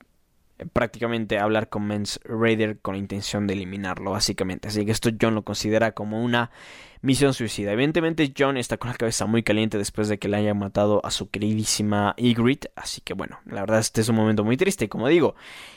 [0.72, 4.68] prácticamente hablar con Mens Raider con la intención de eliminarlo, básicamente.
[4.68, 6.50] Así que esto John lo considera como una
[7.07, 7.72] misión suicida.
[7.72, 11.12] Evidentemente John está con la cabeza muy caliente después de que le hayan matado a
[11.12, 12.70] su queridísima Ygritte.
[12.74, 14.88] Así que bueno, la verdad este es un momento muy triste.
[14.88, 15.36] Como digo,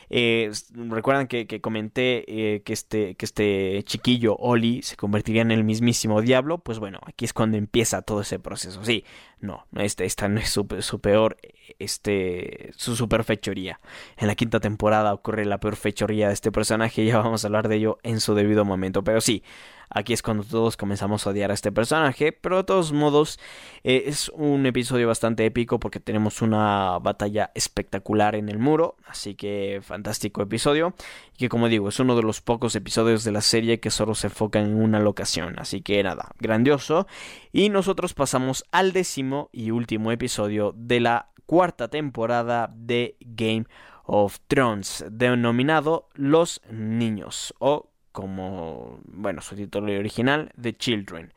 [0.09, 5.63] eh, recuerdan que, comenté eh, que, este, que este chiquillo Oli se convertiría en el
[5.63, 6.57] mismísimo diablo.
[6.57, 8.83] Pues bueno, aquí es cuando empieza todo ese proceso.
[8.83, 9.05] Sí,
[9.39, 11.37] no, este, esta no es su, su peor,
[11.77, 13.79] este, su super fechoría.
[14.17, 17.05] En la quinta temporada ocurre la peor fechoría de este personaje.
[17.09, 19.03] Ya vamos a hablar de ello en su debido momento.
[19.03, 19.43] Pero sí,
[19.89, 23.39] Aquí es cuando todos comenzamos a odiar a este personaje, pero de todos modos
[23.83, 29.33] eh, es un episodio bastante épico porque tenemos una batalla espectacular en el muro, así
[29.33, 30.93] que fantástico episodio.
[31.33, 34.13] Y que como digo, es uno de los pocos episodios de la serie que solo
[34.13, 37.07] se enfocan en una locación, así que nada, grandioso.
[37.51, 43.65] Y nosotros pasamos al décimo y último episodio de la cuarta temporada de Game
[44.03, 51.33] of Thrones, denominado Los Niños o como, bueno, su título original, The Children.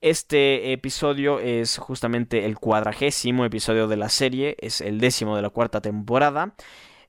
[0.00, 5.50] Este episodio es justamente el cuadragésimo episodio de la serie, es el décimo de la
[5.50, 6.54] cuarta temporada.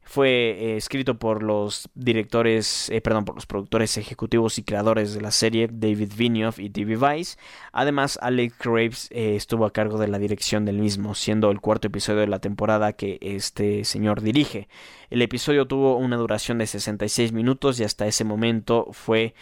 [0.10, 5.20] Fue eh, escrito por los directores, eh, perdón, por los productores ejecutivos y creadores de
[5.20, 6.96] la serie, David Vinioff y D.B.
[6.96, 7.38] Weiss.
[7.74, 11.88] Además, Alex Graves eh, estuvo a cargo de la dirección del mismo, siendo el cuarto
[11.88, 14.70] episodio de la temporada que este señor dirige.
[15.10, 19.34] El episodio tuvo una duración de 66 minutos y hasta ese momento fue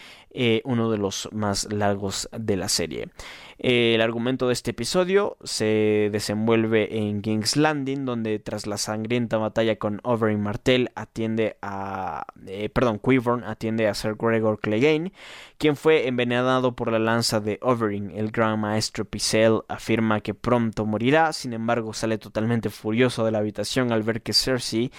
[0.63, 3.09] uno de los más largos de la serie.
[3.57, 9.77] El argumento de este episodio se desenvuelve en King's Landing, donde tras la sangrienta batalla
[9.77, 12.25] con Oberyn Martell atiende a...
[12.47, 15.13] Eh, perdón, Quivorn atiende a Sir Gregor Clegane,
[15.58, 18.12] quien fue envenenado por la lanza de Oberyn.
[18.12, 23.39] El gran maestro Picel afirma que pronto morirá, sin embargo sale totalmente furioso de la
[23.39, 24.91] habitación al ver que Cersei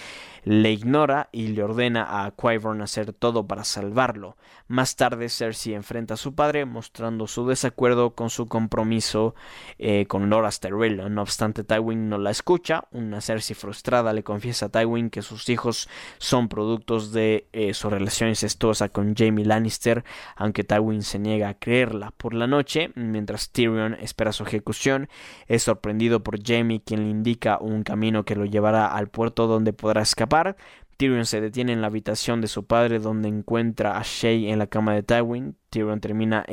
[0.43, 4.37] le ignora y le ordena a Quivorn hacer todo para salvarlo.
[4.69, 9.35] Más tarde Cersei enfrenta a su padre mostrando su desacuerdo con su compromiso
[9.77, 11.13] eh, con Loras Tyrell.
[11.13, 12.85] No obstante, Tywin no la escucha.
[12.91, 17.89] Una Cersei frustrada le confiesa a Tywin que sus hijos son productos de eh, su
[17.89, 20.05] relación incestuosa con Jaime Lannister,
[20.47, 22.11] aunque Tywin se niega a creerla.
[22.17, 25.09] Por la noche, mientras Tyrion espera su ejecución,
[25.47, 29.73] es sorprendido por Jaime, quien le indica un camino que lo llevará al puerto donde
[29.73, 30.55] podrá escapar.
[30.97, 34.65] Tyrion se detiene en la habitación de su padre donde encuentra a Shay en la
[34.65, 35.55] cama de Tywin.
[35.69, 36.43] Tyrion termina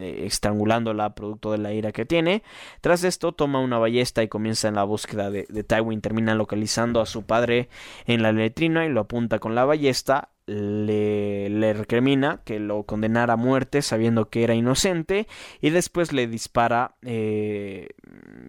[0.00, 2.42] estrangulándola producto de la ira que tiene.
[2.80, 6.00] Tras esto toma una ballesta y comienza en la búsqueda de, Tywin.
[6.00, 7.68] Termina localizando a su padre
[8.06, 10.30] en la letrina y lo apunta con la ballesta.
[10.46, 15.28] Le, recrimina que lo condenara a muerte sabiendo que era inocente
[15.60, 17.88] y después le dispara eh,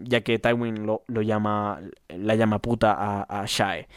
[0.02, 3.88] ya que Tywin lo, llama la llama puta a, Shae.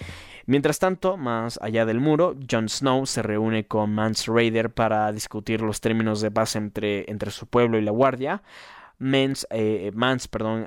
[0.46, 5.60] Mientras tanto, más allá del muro, Jon Snow se reúne con Mance Raider para discutir
[5.60, 8.42] los términos de paz entre, su pueblo y la guardia.
[8.98, 9.92] Mance, eh,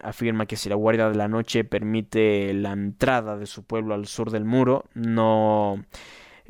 [0.04, 4.06] afirma que si la Guardia de la Noche permite la entrada de su pueblo al
[4.06, 5.84] sur del muro, no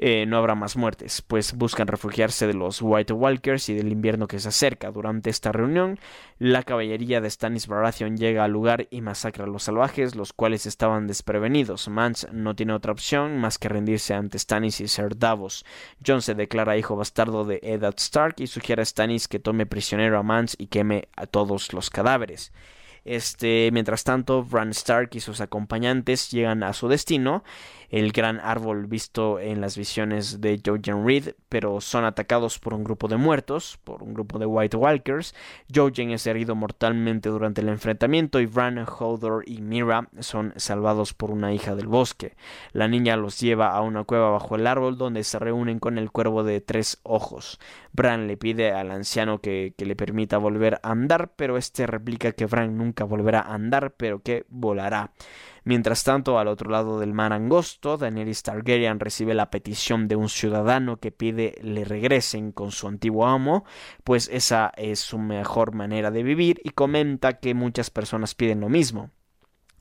[0.01, 4.27] eh, no habrá más muertes, pues buscan refugiarse de los White Walkers y del invierno
[4.27, 4.91] que se acerca.
[4.91, 5.99] Durante esta reunión,
[6.37, 10.65] la caballería de Stannis Baratheon llega al lugar y masacra a los salvajes, los cuales
[10.65, 11.89] estaban desprevenidos.
[11.89, 15.65] Mance no tiene otra opción más que rendirse ante Stannis y Ser Davos.
[16.05, 20.17] Jon se declara hijo bastardo de Eddard Stark y sugiere a Stannis que tome prisionero
[20.17, 22.53] a Mance y queme a todos los cadáveres.
[23.05, 27.43] Este, mientras tanto, Bran Stark y sus acompañantes llegan a su destino
[27.89, 32.83] el gran árbol visto en las visiones de Jojen Reed, pero son atacados por un
[32.83, 35.33] grupo de muertos, por un grupo de White Walkers.
[35.73, 41.31] Jojen es herido mortalmente durante el enfrentamiento y Bran, Hodor y Mira son salvados por
[41.31, 42.35] una hija del bosque.
[42.73, 46.11] La niña los lleva a una cueva bajo el árbol donde se reúnen con el
[46.11, 47.59] cuervo de tres ojos.
[47.91, 52.33] Bran le pide al anciano que, que le permita volver a andar, pero este replica
[52.33, 55.11] que Bran nunca volverá a andar, pero que volará.
[55.63, 60.29] Mientras tanto, al otro lado del mar angosto, Daenerys Targaryen recibe la petición de un
[60.29, 63.65] ciudadano que pide le regresen con su antiguo amo,
[64.03, 68.69] pues esa es su mejor manera de vivir y comenta que muchas personas piden lo
[68.69, 69.11] mismo.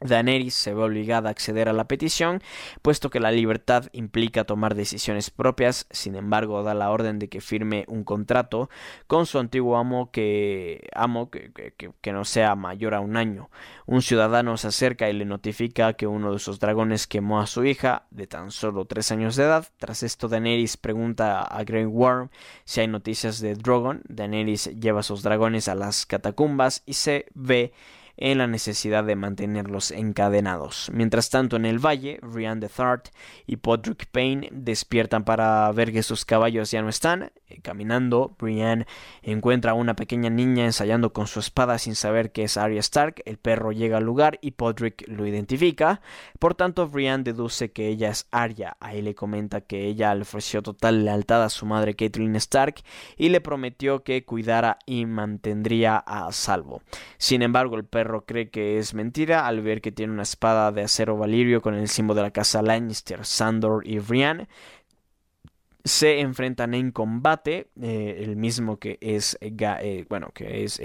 [0.00, 2.42] Daenerys se ve obligada a acceder a la petición,
[2.82, 7.40] puesto que la libertad implica tomar decisiones propias, sin embargo da la orden de que
[7.40, 8.70] firme un contrato
[9.06, 13.50] con su antiguo amo que amo que, que, no sea mayor a un año.
[13.86, 17.64] Un ciudadano se acerca y le notifica que uno de sus dragones quemó a su
[17.64, 19.66] hija de tan solo tres años de edad.
[19.78, 22.30] Tras esto Daenerys pregunta a Grey Worm
[22.64, 24.02] si hay noticias de Drogon.
[24.08, 27.72] Daenerys lleva a sus dragones a las catacumbas y se ve
[28.18, 30.90] en la necesidad de mantenerlos encadenados.
[30.92, 33.08] Mientras tanto, en el valle, Rian de Thart
[33.46, 37.30] y Podrick Payne despiertan para ver que sus caballos ya no están.
[37.48, 38.86] Eh, caminando, Brian
[39.22, 43.22] encuentra a una pequeña niña ensayando con su espada sin saber que es Arya Stark.
[43.24, 46.00] El perro llega al lugar y Podrick lo identifica.
[46.38, 48.76] Por tanto, Brian deduce que ella es Arya.
[48.80, 52.82] Ahí le comenta que ella le ofreció total lealtad a su madre Caitlyn Stark
[53.16, 56.82] y le prometió que cuidara y mantendría a salvo.
[57.16, 60.82] Sin embargo, el perro cree que es mentira al ver que tiene una espada de
[60.82, 64.48] acero valirio con el símbolo de la casa Lannister, Sandor y Brienne.
[65.84, 70.80] Se enfrentan en combate, eh, el mismo que es, eh, eh, bueno, que es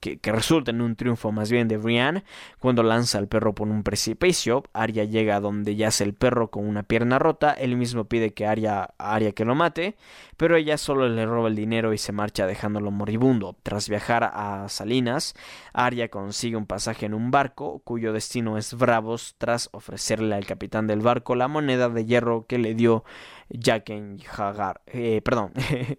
[0.00, 2.24] que, resulta en un triunfo más bien de Brienne
[2.58, 4.64] cuando lanza al perro por un precipicio.
[4.72, 7.52] Arya llega a donde yace el perro con una pierna rota.
[7.52, 9.96] Él mismo pide que Arya, Arya que lo mate,
[10.36, 13.56] pero ella solo le roba el dinero y se marcha dejándolo moribundo.
[13.62, 15.34] Tras viajar a Salinas,
[15.72, 20.86] Arya consigue un pasaje en un barco cuyo destino es Bravos tras ofrecerle al capitán
[20.86, 23.04] del barco la moneda de hierro que le dio
[23.50, 24.82] Jaqen Hagar.
[24.86, 25.52] Eh, perdón.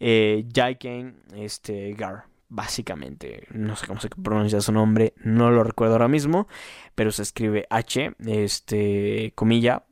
[0.00, 2.24] eh, Jaqen este, Gar.
[2.48, 3.46] básicamente.
[3.50, 6.48] No sé cómo se pronuncia su nombre, no lo recuerdo ahora mismo,
[6.94, 9.84] pero se escribe H, este, comilla,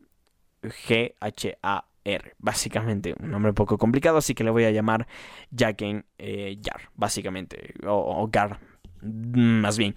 [0.62, 2.34] G, H, A, R.
[2.38, 5.06] Básicamente, un nombre poco complicado, así que le voy a llamar
[5.50, 8.58] Jacken eh, Jar, básicamente, o, o Gar,
[9.02, 9.94] más bien.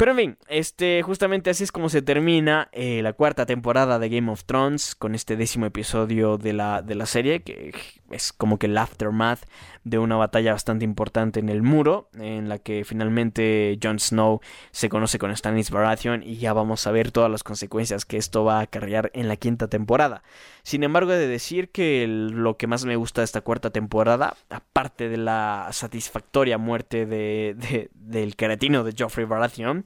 [0.00, 4.08] Pero en fin, este, justamente así es como se termina eh, la cuarta temporada de
[4.08, 7.74] Game of Thrones con este décimo episodio de la, de la serie, que
[8.10, 9.40] es como que el aftermath
[9.84, 14.40] de una batalla bastante importante en el muro, en la que finalmente Jon Snow
[14.72, 18.44] se conoce con Stannis Baratheon y ya vamos a ver todas las consecuencias que esto
[18.44, 20.22] va a acarrear en la quinta temporada.
[20.62, 24.36] Sin embargo, he de decir que lo que más me gusta de esta cuarta temporada,
[24.50, 29.84] aparte de la satisfactoria muerte de, del queretino de Joffrey Baratheon,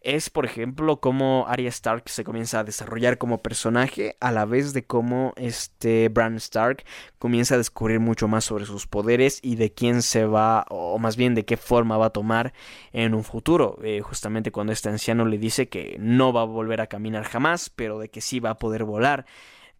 [0.00, 4.72] es, por ejemplo, cómo Arya Stark se comienza a desarrollar como personaje, a la vez
[4.72, 6.84] de cómo este Bran Stark
[7.18, 11.16] comienza a descubrir mucho más sobre sus poderes y de quién se va, o más
[11.16, 12.52] bien de qué forma va a tomar
[12.92, 13.78] en un futuro.
[13.82, 17.70] Eh, justamente cuando este anciano le dice que no va a volver a caminar jamás,
[17.70, 19.26] pero de que sí va a poder volar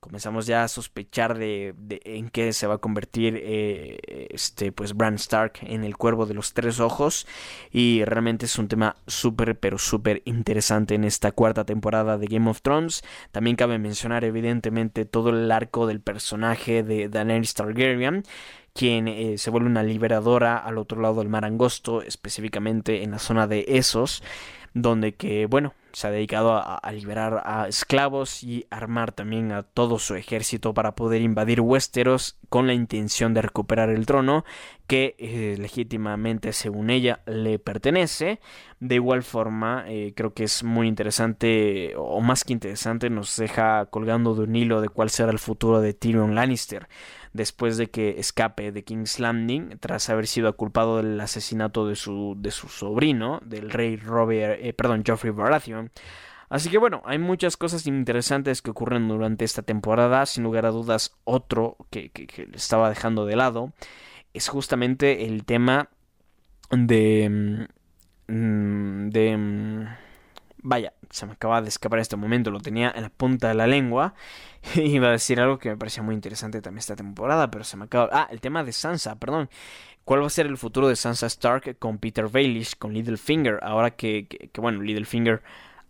[0.00, 1.74] comenzamos ya a sospechar de,
[2.04, 3.98] en qué se va a convertir eh,
[4.30, 7.26] este pues Bran Stark en el cuervo de los tres ojos.
[7.70, 12.48] Y realmente es un tema súper pero súper interesante en esta cuarta temporada de Game
[12.48, 13.02] of Thrones.
[13.32, 18.24] También cabe mencionar evidentemente todo el arco del personaje de Daenerys Targaryen
[18.74, 23.18] quien eh, se vuelve una liberadora al otro lado del mar angosto específicamente en la
[23.18, 24.22] zona de Esos
[24.74, 29.98] donde que bueno se ha dedicado a, liberar a esclavos y armar también a todo
[29.98, 34.44] su ejército para poder invadir Westeros con la intención de recuperar el trono
[34.86, 38.40] que eh, legítimamente según ella le pertenece.
[38.80, 43.86] De igual forma, eh, creo que es muy interesante, o más que interesante, nos deja
[43.86, 46.88] colgando de un hilo de cuál será el futuro de Tyrion Lannister
[47.32, 52.36] después de que escape de King's Landing tras haber sido culpado del asesinato de su,
[52.38, 55.90] de su sobrino, del rey Robert, eh, perdón, Geoffrey Baratheon.
[56.48, 60.24] Así que bueno, hay muchas cosas interesantes que ocurren durante esta temporada.
[60.24, 63.72] Sin lugar a dudas, otro que, que, que estaba dejando de lado
[64.32, 65.90] es justamente el tema
[66.70, 67.68] de...
[68.28, 69.36] Mm, de...
[69.36, 69.84] Mm,
[70.62, 73.54] vaya, se me acaba de escapar en este momento, lo tenía en la punta de
[73.54, 74.14] la lengua.
[74.74, 77.84] Iba a decir algo que me parecía muy interesante también esta temporada, pero se me
[77.84, 78.08] acaba...
[78.12, 79.48] Ah, el tema de Sansa, perdón.
[80.04, 83.58] ¿Cuál va a ser el futuro de Sansa Stark con Peter Baelish, con Littlefinger?
[83.62, 85.42] Ahora que, que, bueno, Littlefinger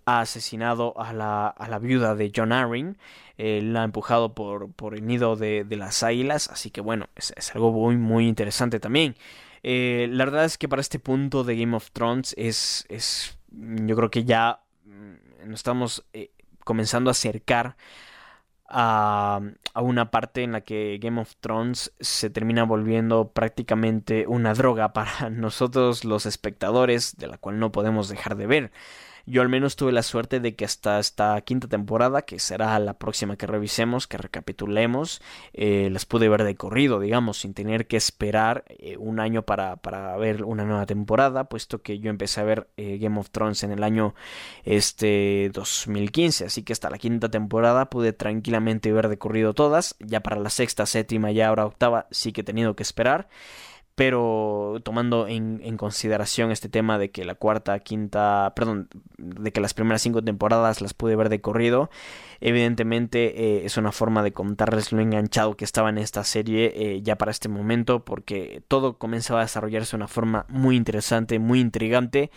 [0.06, 2.96] ha asesinado a la, a la viuda de John Arryn,
[3.36, 7.08] eh, la ha empujado por, por el nido de, de las águilas, así que bueno,
[7.14, 9.14] es, algo muy, muy interesante también.
[9.62, 13.94] Eh, la verdad es que para este punto de Game of Thrones es, es yo
[13.94, 14.62] creo que ya
[15.44, 16.30] nos estamos eh,
[16.64, 17.76] comenzando a acercar
[18.68, 19.40] a,
[19.72, 24.92] a, una parte en la que Game of Thrones se termina volviendo prácticamente una droga
[24.92, 28.72] para nosotros los espectadores, de la cual no podemos dejar de ver.
[29.28, 32.94] Yo al menos tuve la suerte de que hasta esta quinta temporada, que será la
[32.94, 35.20] próxima que revisemos, que recapitulemos,
[35.52, 39.76] eh, las pude ver de corrido, digamos, sin tener que esperar eh, un año para,
[39.76, 43.62] para, ver una nueva temporada, puesto que yo empecé a ver eh, Game of Thrones
[43.64, 44.14] en el año
[44.64, 50.20] este 2015, así que hasta la quinta temporada pude tranquilamente ver de corrido todas, ya
[50.20, 53.28] para la sexta, séptima y ahora octava sí que he tenido que esperar
[53.98, 59.74] pero tomando en, consideración este tema de que la cuarta, quinta, perdón, de que las
[59.74, 61.90] primeras cinco temporadas las pude ver de corrido,
[62.40, 67.02] evidentemente eh, es una forma de contarles lo enganchado que estaba en esta serie eh,
[67.02, 71.58] ya para este momento, porque todo comenzaba a desarrollarse de una forma muy interesante, muy
[71.58, 72.30] intrigante,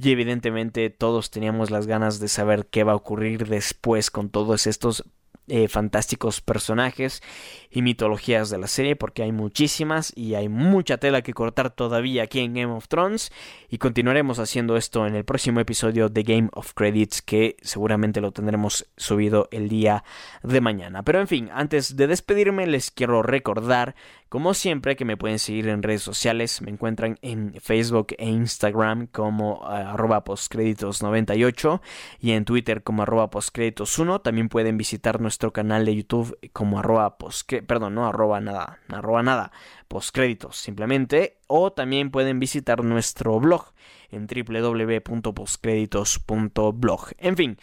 [0.00, 4.68] y evidentemente todos teníamos las ganas de saber qué va a ocurrir después con todos
[4.68, 5.04] estos
[5.48, 7.22] eh, fantásticos personajes
[7.70, 12.22] y mitologías de la serie porque hay muchísimas y hay mucha tela que cortar todavía
[12.24, 13.32] aquí en Game of Thrones
[13.68, 18.32] y continuaremos haciendo esto en el próximo episodio de Game of Credits que seguramente lo
[18.32, 20.04] tendremos subido el día
[20.42, 21.02] de mañana.
[21.02, 23.94] Pero en fin, antes de despedirme les quiero recordar
[24.28, 29.06] como siempre que me pueden seguir en redes sociales, me encuentran en Facebook e Instagram
[29.06, 31.80] como uh, arroba postcréditos98
[32.20, 34.20] y en Twitter como arroba postcréditos1.
[34.22, 37.16] También pueden visitar nuestro canal de YouTube como arroba
[37.66, 39.50] perdón, no arroba nada, arroba nada,
[39.88, 41.38] postcréditos simplemente.
[41.46, 43.72] O también pueden visitar nuestro blog
[44.10, 47.12] en www.postcréditos.blog.
[47.16, 47.56] En fin.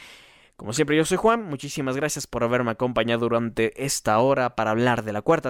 [0.57, 5.03] Como siempre yo soy Juan, muchísimas gracias por haberme acompañado durante esta hora para hablar
[5.03, 5.43] de la cuarta